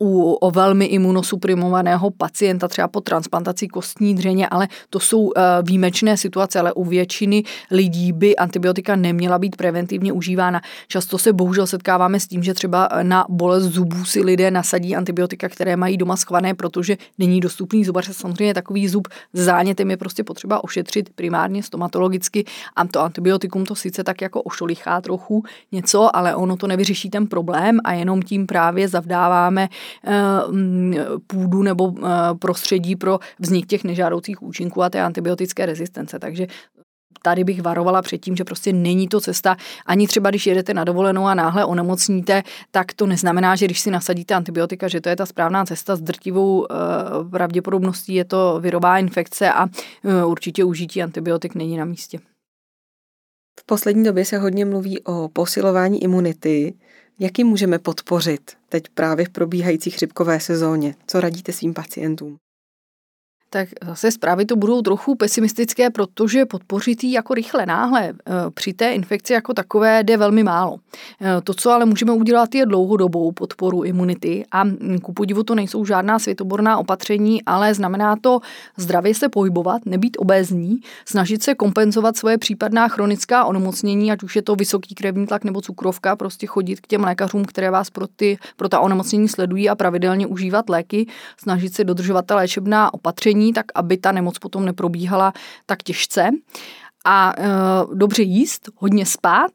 u 0.00 0.32
o 0.32 0.50
velmi 0.50 0.84
imunosuprimovaného 0.84 2.10
pacienta 2.10 2.68
třeba 2.68 2.88
po 2.88 3.00
transplantaci 3.00 3.68
kostní 3.68 4.14
dřeně, 4.14 4.48
ale 4.48 4.68
to 4.90 5.00
jsou 5.00 5.32
eh, 5.36 5.40
výjimečné 5.62 6.16
situace, 6.16 6.58
ale 6.58 6.72
u 6.72 6.84
většiny 6.84 7.42
lidí 7.70 8.12
by 8.12 8.36
antibiotika 8.36 8.96
neměla 8.96 9.38
být 9.38 9.56
preventivně 9.56 10.12
užívána. 10.12 10.60
Často 10.88 11.18
se 11.22 11.32
bohužel 11.32 11.66
setkáváme 11.66 12.20
s 12.20 12.26
tím, 12.26 12.42
že 12.42 12.54
třeba 12.54 12.88
na 13.02 13.24
bolest 13.28 13.64
zubů 13.64 14.04
si 14.04 14.20
lidé 14.20 14.50
nasadí 14.50 14.96
antibiotika, 14.96 15.48
které 15.48 15.76
mají 15.76 15.96
doma 15.96 16.16
schvané, 16.16 16.54
protože 16.54 16.96
není 17.18 17.40
dostupný 17.40 17.84
zubař. 17.84 18.10
Samozřejmě 18.12 18.54
takový 18.54 18.88
zub 18.88 19.08
s 19.32 19.44
zánětem 19.44 19.90
je 19.90 19.96
prostě 19.96 20.24
potřeba 20.24 20.64
ošetřit 20.64 21.10
primárně 21.14 21.62
stomatologicky 21.62 22.44
a 22.76 22.86
to 22.86 23.00
antibiotikum 23.00 23.66
to 23.66 23.74
sice 23.74 24.04
tak 24.04 24.20
jako 24.20 24.42
ošolichá 24.42 25.00
trochu 25.00 25.42
něco, 25.72 26.16
ale 26.16 26.34
ono 26.34 26.56
to 26.56 26.66
nevyřeší 26.66 27.10
ten 27.10 27.26
problém 27.26 27.78
a 27.84 27.92
jenom 27.92 28.22
tím 28.22 28.46
právě 28.46 28.88
zavdáváme 28.88 29.68
eh, 30.04 30.12
mm, 30.50 30.94
půdu 31.26 31.62
nebo 31.62 31.94
eh, 31.96 32.08
prostředí 32.38 32.96
pro 32.96 33.18
vznik 33.38 33.66
těch 33.66 33.84
nežádoucích 33.84 34.42
účinků 34.42 34.82
a 34.82 34.90
té 34.90 35.02
antibiotické 35.02 35.66
rezistence. 35.66 36.18
Takže 36.18 36.46
tady 37.22 37.44
bych 37.44 37.62
varovala 37.62 38.02
před 38.02 38.18
tím, 38.18 38.36
že 38.36 38.44
prostě 38.44 38.72
není 38.72 39.08
to 39.08 39.20
cesta. 39.20 39.56
Ani 39.86 40.06
třeba, 40.06 40.30
když 40.30 40.46
jedete 40.46 40.74
na 40.74 40.84
dovolenou 40.84 41.26
a 41.26 41.34
náhle 41.34 41.64
onemocníte, 41.64 42.42
tak 42.70 42.92
to 42.92 43.06
neznamená, 43.06 43.56
že 43.56 43.66
když 43.66 43.80
si 43.80 43.90
nasadíte 43.90 44.34
antibiotika, 44.34 44.88
že 44.88 45.00
to 45.00 45.08
je 45.08 45.16
ta 45.16 45.26
správná 45.26 45.64
cesta. 45.64 45.96
S 45.96 46.00
drtivou 46.00 46.58
uh, 46.60 47.30
pravděpodobností 47.30 48.14
je 48.14 48.24
to 48.24 48.58
virová 48.60 48.98
infekce 48.98 49.52
a 49.52 49.64
uh, 49.64 50.30
určitě 50.30 50.64
užití 50.64 51.02
antibiotik 51.02 51.54
není 51.54 51.76
na 51.76 51.84
místě. 51.84 52.18
V 53.60 53.66
poslední 53.66 54.04
době 54.04 54.24
se 54.24 54.38
hodně 54.38 54.64
mluví 54.64 55.00
o 55.02 55.28
posilování 55.28 56.02
imunity. 56.02 56.74
Jak 57.18 57.38
ji 57.38 57.44
můžeme 57.44 57.78
podpořit 57.78 58.52
teď 58.68 58.82
právě 58.94 59.26
v 59.26 59.30
probíhající 59.30 59.90
chřipkové 59.90 60.40
sezóně? 60.40 60.94
Co 61.06 61.20
radíte 61.20 61.52
svým 61.52 61.74
pacientům? 61.74 62.36
Tak 63.52 63.68
zase 63.86 64.10
zprávy 64.10 64.44
to 64.44 64.56
budou 64.56 64.82
trochu 64.82 65.14
pesimistické, 65.14 65.90
protože 65.90 66.46
podpořit 66.46 67.04
ji 67.04 67.12
jako 67.12 67.34
rychle, 67.34 67.66
náhle 67.66 68.08
eh, 68.08 68.32
při 68.54 68.72
té 68.72 68.92
infekci 68.92 69.32
jako 69.32 69.54
takové 69.54 70.02
jde 70.02 70.16
velmi 70.16 70.42
málo. 70.42 70.76
Eh, 71.20 71.40
to, 71.44 71.54
co 71.54 71.70
ale 71.70 71.84
můžeme 71.84 72.12
udělat, 72.12 72.54
je 72.54 72.66
dlouhodobou 72.66 73.32
podporu 73.32 73.82
imunity 73.82 74.44
a 74.52 74.64
hm, 74.64 74.98
ku 75.02 75.12
podivu 75.12 75.42
to 75.42 75.54
nejsou 75.54 75.84
žádná 75.84 76.18
světoborná 76.18 76.78
opatření, 76.78 77.44
ale 77.44 77.74
znamená 77.74 78.16
to 78.20 78.40
zdravě 78.76 79.14
se 79.14 79.28
pohybovat, 79.28 79.86
nebýt 79.86 80.16
obézní, 80.20 80.80
snažit 81.04 81.42
se 81.42 81.54
kompenzovat 81.54 82.16
svoje 82.16 82.38
případná 82.38 82.88
chronická 82.88 83.44
onemocnění, 83.44 84.12
ať 84.12 84.22
už 84.22 84.36
je 84.36 84.42
to 84.42 84.54
vysoký 84.54 84.94
krevní 84.94 85.26
tlak 85.26 85.44
nebo 85.44 85.60
cukrovka, 85.60 86.16
prostě 86.16 86.46
chodit 86.46 86.80
k 86.80 86.86
těm 86.86 87.04
lékařům, 87.04 87.44
které 87.44 87.70
vás 87.70 87.90
pro, 87.90 88.06
ty, 88.06 88.38
pro 88.56 88.68
ta 88.68 88.80
onemocnění 88.80 89.28
sledují 89.28 89.68
a 89.68 89.74
pravidelně 89.74 90.26
užívat 90.26 90.68
léky, 90.68 91.06
snažit 91.36 91.74
se 91.74 91.84
dodržovat 91.84 92.26
ta 92.26 92.36
léčebná 92.36 92.94
opatření 92.94 93.41
opatření, 93.42 93.52
tak 93.52 93.66
aby 93.74 93.96
ta 93.96 94.12
nemoc 94.12 94.38
potom 94.38 94.64
neprobíhala 94.64 95.32
tak 95.66 95.82
těžce. 95.82 96.30
A 97.04 97.34
e, 97.38 97.42
dobře 97.94 98.22
jíst, 98.22 98.70
hodně 98.76 99.06
spát, 99.06 99.50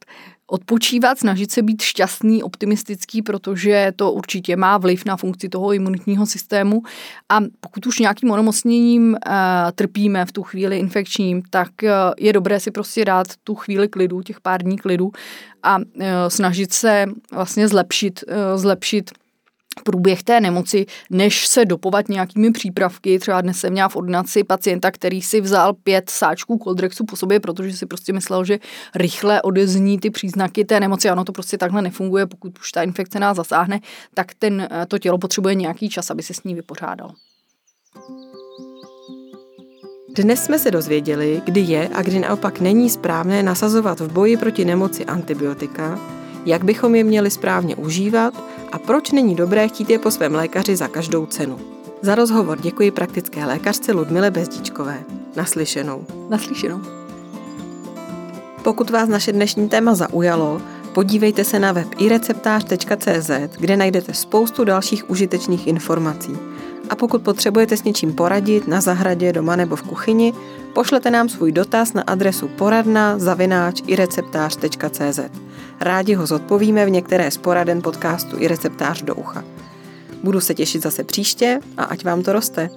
odpočívat, 0.50 1.20
snažit 1.20 1.52
se 1.52 1.62
být 1.62 1.82
šťastný, 1.82 2.44
optimistický, 2.44 3.22
protože 3.22 3.92
to 3.96 4.12
určitě 4.12 4.56
má 4.56 4.78
vliv 4.78 5.06
na 5.06 5.18
funkci 5.18 5.50
toho 5.50 5.74
imunitního 5.74 6.26
systému. 6.26 6.82
A 7.30 7.40
pokud 7.60 7.88
už 7.88 8.00
nějakým 8.00 8.32
onemocněním 8.32 9.16
e, 9.16 9.20
trpíme 9.76 10.26
v 10.26 10.32
tu 10.32 10.44
chvíli 10.44 10.80
infekčním, 10.80 11.44
tak 11.50 11.84
e, 11.84 11.92
je 12.18 12.34
dobré 12.34 12.60
si 12.60 12.72
prostě 12.72 13.06
dát 13.06 13.28
tu 13.44 13.56
chvíli 13.56 13.88
klidu, 13.88 14.22
těch 14.22 14.42
pár 14.42 14.64
dní 14.64 14.78
klidu 14.78 15.12
a 15.64 15.80
e, 15.80 16.30
snažit 16.30 16.74
se 16.74 17.06
vlastně 17.32 17.68
zlepšit, 17.68 18.24
e, 18.28 18.58
zlepšit 18.58 19.12
průběh 19.82 20.24
té 20.24 20.42
nemoci, 20.42 20.86
než 21.10 21.48
se 21.48 21.66
dopovat 21.66 22.10
nějakými 22.10 22.52
přípravky. 22.52 23.20
Třeba 23.20 23.42
dnes 23.42 23.58
jsem 23.58 23.72
měla 23.72 23.90
v 23.90 23.96
ordinaci 23.96 24.44
pacienta, 24.44 24.92
který 24.92 25.22
si 25.22 25.42
vzal 25.42 25.74
pět 25.74 26.10
sáčků 26.10 26.60
Coldrexu 26.64 27.06
po 27.06 27.16
sobě, 27.16 27.40
protože 27.40 27.78
si 27.78 27.86
prostě 27.86 28.14
myslel, 28.14 28.46
že 28.46 28.60
rychle 28.96 29.42
odezní 29.42 30.00
ty 30.00 30.10
příznaky 30.10 30.66
té 30.66 30.80
nemoci. 30.80 31.10
Ano, 31.10 31.24
to 31.24 31.32
prostě 31.32 31.58
takhle 31.58 31.82
nefunguje. 31.82 32.26
Pokud 32.26 32.60
už 32.60 32.72
ta 32.72 32.84
infekce 32.84 33.20
nás 33.20 33.38
zasáhne, 33.38 33.80
tak 34.14 34.34
ten, 34.34 34.68
to 34.88 35.00
tělo 35.00 35.18
potřebuje 35.18 35.56
nějaký 35.56 35.90
čas, 35.90 36.12
aby 36.12 36.24
se 36.24 36.34
s 36.34 36.44
ní 36.44 36.56
vypořádalo. 36.56 37.12
Dnes 40.16 40.44
jsme 40.44 40.60
se 40.60 40.72
dozvěděli, 40.72 41.42
kdy 41.46 41.62
je 41.62 41.90
a 41.94 42.02
kdy 42.02 42.20
naopak 42.20 42.60
není 42.60 42.90
správné 42.90 43.44
nasazovat 43.44 44.00
v 44.00 44.12
boji 44.12 44.38
proti 44.38 44.66
nemoci 44.66 45.06
antibiotika, 45.06 46.00
jak 46.46 46.64
bychom 46.64 46.96
je 46.96 47.04
měli 47.04 47.32
správně 47.32 47.76
užívat 47.76 48.34
a 48.72 48.80
proč 48.80 49.12
není 49.12 49.36
dobré 49.36 49.68
chtít 49.68 49.90
je 49.90 50.00
po 50.00 50.12
svém 50.12 50.36
lékaři 50.36 50.76
za 50.76 50.88
každou 50.88 51.26
cenu. 51.26 51.60
Za 52.02 52.16
rozhovor 52.16 52.58
děkuji 52.62 52.92
praktické 52.92 53.46
lékařce 53.46 53.92
Ludmile 53.92 54.32
Bezdičkové. 54.32 55.04
Naslyšenou. 55.36 56.06
Naslyšenou. 56.30 56.82
Pokud 58.64 58.90
vás 58.90 59.10
naše 59.10 59.32
dnešní 59.32 59.70
téma 59.70 59.96
zaujalo, 59.96 60.62
podívejte 60.94 61.44
se 61.44 61.60
na 61.60 61.72
web 61.72 61.88
ireceptář.cz, 61.98 63.30
kde 63.60 63.78
najdete 63.78 64.14
spoustu 64.14 64.64
dalších 64.64 65.10
užitečných 65.10 65.68
informací. 65.68 66.38
A 66.90 66.96
pokud 66.96 67.22
potřebujete 67.22 67.78
s 67.78 67.84
něčím 67.84 68.14
poradit 68.14 68.68
na 68.68 68.82
zahradě, 68.82 69.34
doma 69.34 69.56
nebo 69.56 69.76
v 69.76 69.82
kuchyni, 69.82 70.34
pošlete 70.74 71.12
nám 71.12 71.30
svůj 71.30 71.52
dotaz 71.52 71.94
na 71.94 72.02
adresu 72.02 72.48
poradna 72.48 73.20
zavináč 73.20 73.82
ireceptář.cz. 73.88 75.47
Rádi 75.80 76.14
ho 76.14 76.26
zodpovíme 76.26 76.86
v 76.86 76.90
některé 76.90 77.32
z 77.32 77.38
poraden 77.38 77.82
podcastu 77.82 78.36
i 78.40 78.48
receptář 78.48 79.02
do 79.02 79.16
ucha. 79.16 79.44
Budu 80.24 80.42
se 80.42 80.54
těšit 80.54 80.84
zase 80.84 81.04
příště 81.04 81.60
a 81.78 81.84
ať 81.84 82.04
vám 82.04 82.24
to 82.24 82.34
roste. 82.34 82.70